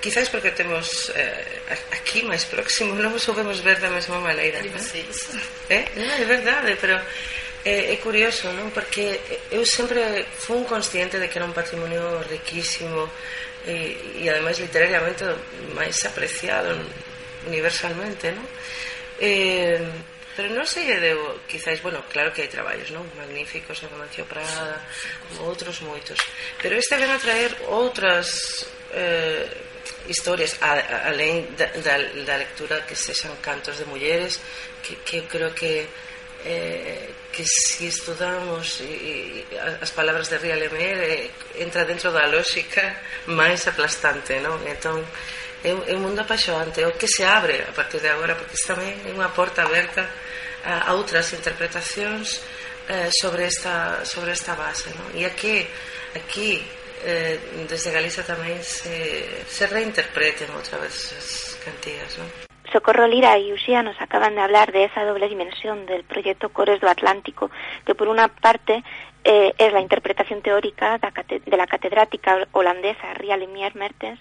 quizás 0.00 0.28
porque 0.28 0.50
temos 0.50 1.12
eh, 1.14 1.62
aquí 1.92 2.24
máis 2.24 2.44
próximo 2.48 2.96
non 3.00 3.14
o 3.14 3.20
soubemos 3.20 3.60
ver 3.60 3.78
da 3.78 3.92
mesma 3.92 4.18
maneira 4.18 4.60
non? 4.64 4.80
Sí, 4.80 5.04
sí. 5.12 5.38
Eh? 5.68 5.84
Non, 5.94 6.10
é 6.10 6.26
verdade, 6.26 6.74
pero 6.80 6.98
É, 7.64 7.92
é 7.92 7.96
curioso, 8.00 8.48
non? 8.56 8.72
Porque 8.72 9.20
eu 9.52 9.66
sempre 9.68 10.24
fui 10.32 10.64
consciente 10.64 11.20
de 11.20 11.28
que 11.28 11.36
era 11.36 11.44
un 11.44 11.52
patrimonio 11.52 12.24
riquísimo 12.24 13.04
e, 13.68 14.24
e 14.24 14.24
ademais 14.32 14.56
literariamente 14.56 15.28
máis 15.76 16.00
apreciado 16.08 16.72
universalmente, 17.44 18.32
non? 18.32 18.48
Eh, 19.20 19.76
pero 20.32 20.56
non 20.56 20.64
sei 20.64 20.88
que 20.88 20.96
debo, 20.96 21.44
quizáis, 21.44 21.84
bueno, 21.84 22.00
claro 22.08 22.32
que 22.32 22.40
hai 22.40 22.48
traballos, 22.48 22.88
non? 22.96 23.04
Magníficos, 23.12 23.84
a 23.84 23.92
Amancio 23.92 24.24
Prada, 24.24 24.80
outros 25.44 25.84
moitos. 25.84 26.16
Pero 26.64 26.80
este 26.80 26.96
ven 26.96 27.12
a 27.12 27.20
traer 27.20 27.52
outras 27.68 28.64
eh, 28.96 29.44
historias, 30.08 30.56
além 30.64 31.44
da, 31.60 31.68
da, 31.84 32.00
da 32.24 32.40
lectura 32.40 32.80
que 32.88 32.96
sexan 32.96 33.36
cantos 33.44 33.76
de 33.76 33.84
mulleres, 33.84 34.40
que, 34.80 34.96
que 35.04 35.28
creo 35.28 35.52
que 35.52 35.84
eh, 36.44 37.14
que 37.32 37.44
si 37.44 37.86
estudamos 37.86 38.80
eh, 38.80 38.84
eh, 38.84 39.46
e, 39.50 39.54
e, 39.54 39.58
as 39.58 39.90
palabras 39.92 40.28
de 40.28 40.38
Ria 40.38 40.56
Lemer 40.56 40.98
eh, 40.98 41.30
entra 41.60 41.84
dentro 41.84 42.10
da 42.10 42.26
lógica 42.26 42.96
máis 43.30 43.64
aplastante 43.68 44.40
non? 44.40 44.58
entón 44.66 45.04
é, 45.62 45.70
é 45.70 45.94
un 45.94 46.02
mundo 46.02 46.24
apaixoante 46.24 46.82
o 46.84 46.96
que 46.96 47.06
se 47.06 47.22
abre 47.22 47.62
a 47.62 47.72
partir 47.72 48.00
de 48.00 48.10
agora 48.10 48.34
porque 48.34 48.56
tamén 48.66 48.92
é 49.06 49.12
unha 49.14 49.30
porta 49.30 49.62
aberta 49.62 50.08
a, 50.64 50.88
a 50.88 50.96
outras 50.96 51.30
interpretacións 51.36 52.42
eh, 52.88 53.08
sobre 53.14 53.46
esta 53.46 54.02
sobre 54.02 54.34
esta 54.34 54.58
base 54.58 54.90
non? 54.96 55.14
e 55.14 55.22
aquí 55.22 55.62
aquí 56.16 56.58
eh, 57.06 57.38
desde 57.68 57.94
Galiza 57.94 58.26
tamén 58.26 58.58
se, 58.64 59.44
se 59.46 59.64
reinterpreten 59.70 60.50
outra 60.56 60.82
vez 60.82 61.14
as 61.14 61.56
cantigas 61.62 62.18
non? 62.18 62.49
Socorro 62.72 63.06
Lira 63.06 63.38
y 63.38 63.52
Uxía 63.52 63.82
nos 63.82 64.00
acaban 64.00 64.34
de 64.34 64.40
hablar 64.40 64.72
de 64.72 64.84
esa 64.84 65.04
doble 65.04 65.28
dimensión 65.28 65.86
del 65.86 66.04
proyecto 66.04 66.50
Cores 66.50 66.80
do 66.80 66.88
Atlántico, 66.88 67.50
que 67.84 67.94
por 67.94 68.08
una 68.08 68.28
parte 68.28 68.84
eh, 69.24 69.52
es 69.58 69.72
la 69.72 69.80
interpretación 69.80 70.40
teórica 70.40 70.98
de 70.98 71.56
la 71.56 71.66
catedrática 71.66 72.46
holandesa 72.52 73.12
Ria 73.14 73.36
Lemier 73.36 73.74
Mertens 73.74 74.20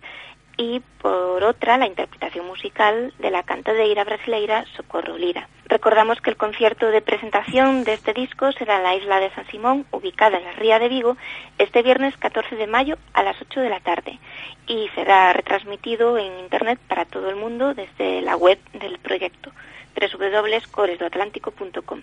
y 0.59 0.81
por 1.01 1.43
otra 1.45 1.77
la 1.77 1.87
interpretación 1.87 2.45
musical 2.45 3.13
de 3.17 3.31
la 3.31 3.43
cantadeira 3.43 4.03
brasileira 4.03 4.65
Socorro 4.75 5.17
Lira. 5.17 5.47
Recordamos 5.67 6.19
que 6.19 6.31
el 6.31 6.35
concierto 6.35 6.87
de 6.87 7.01
presentación 7.01 7.85
de 7.85 7.93
este 7.93 8.13
disco 8.13 8.51
será 8.51 8.75
en 8.75 8.83
la 8.83 8.95
isla 8.95 9.21
de 9.21 9.31
San 9.31 9.47
Simón, 9.47 9.85
ubicada 9.91 10.37
en 10.37 10.43
la 10.43 10.51
Ría 10.51 10.77
de 10.77 10.89
Vigo, 10.89 11.15
este 11.57 11.81
viernes 11.81 12.17
14 12.17 12.57
de 12.57 12.67
mayo 12.67 12.97
a 13.13 13.23
las 13.23 13.41
8 13.41 13.61
de 13.61 13.69
la 13.69 13.79
tarde 13.79 14.19
y 14.67 14.89
será 14.95 15.31
retransmitido 15.31 16.17
en 16.17 16.37
Internet 16.39 16.77
para 16.89 17.05
todo 17.05 17.29
el 17.29 17.37
mundo 17.37 17.73
desde 17.73 18.21
la 18.21 18.35
web 18.35 18.59
del 18.73 18.99
proyecto 18.99 19.53
www.coresdoatlántico.com. 19.95 22.01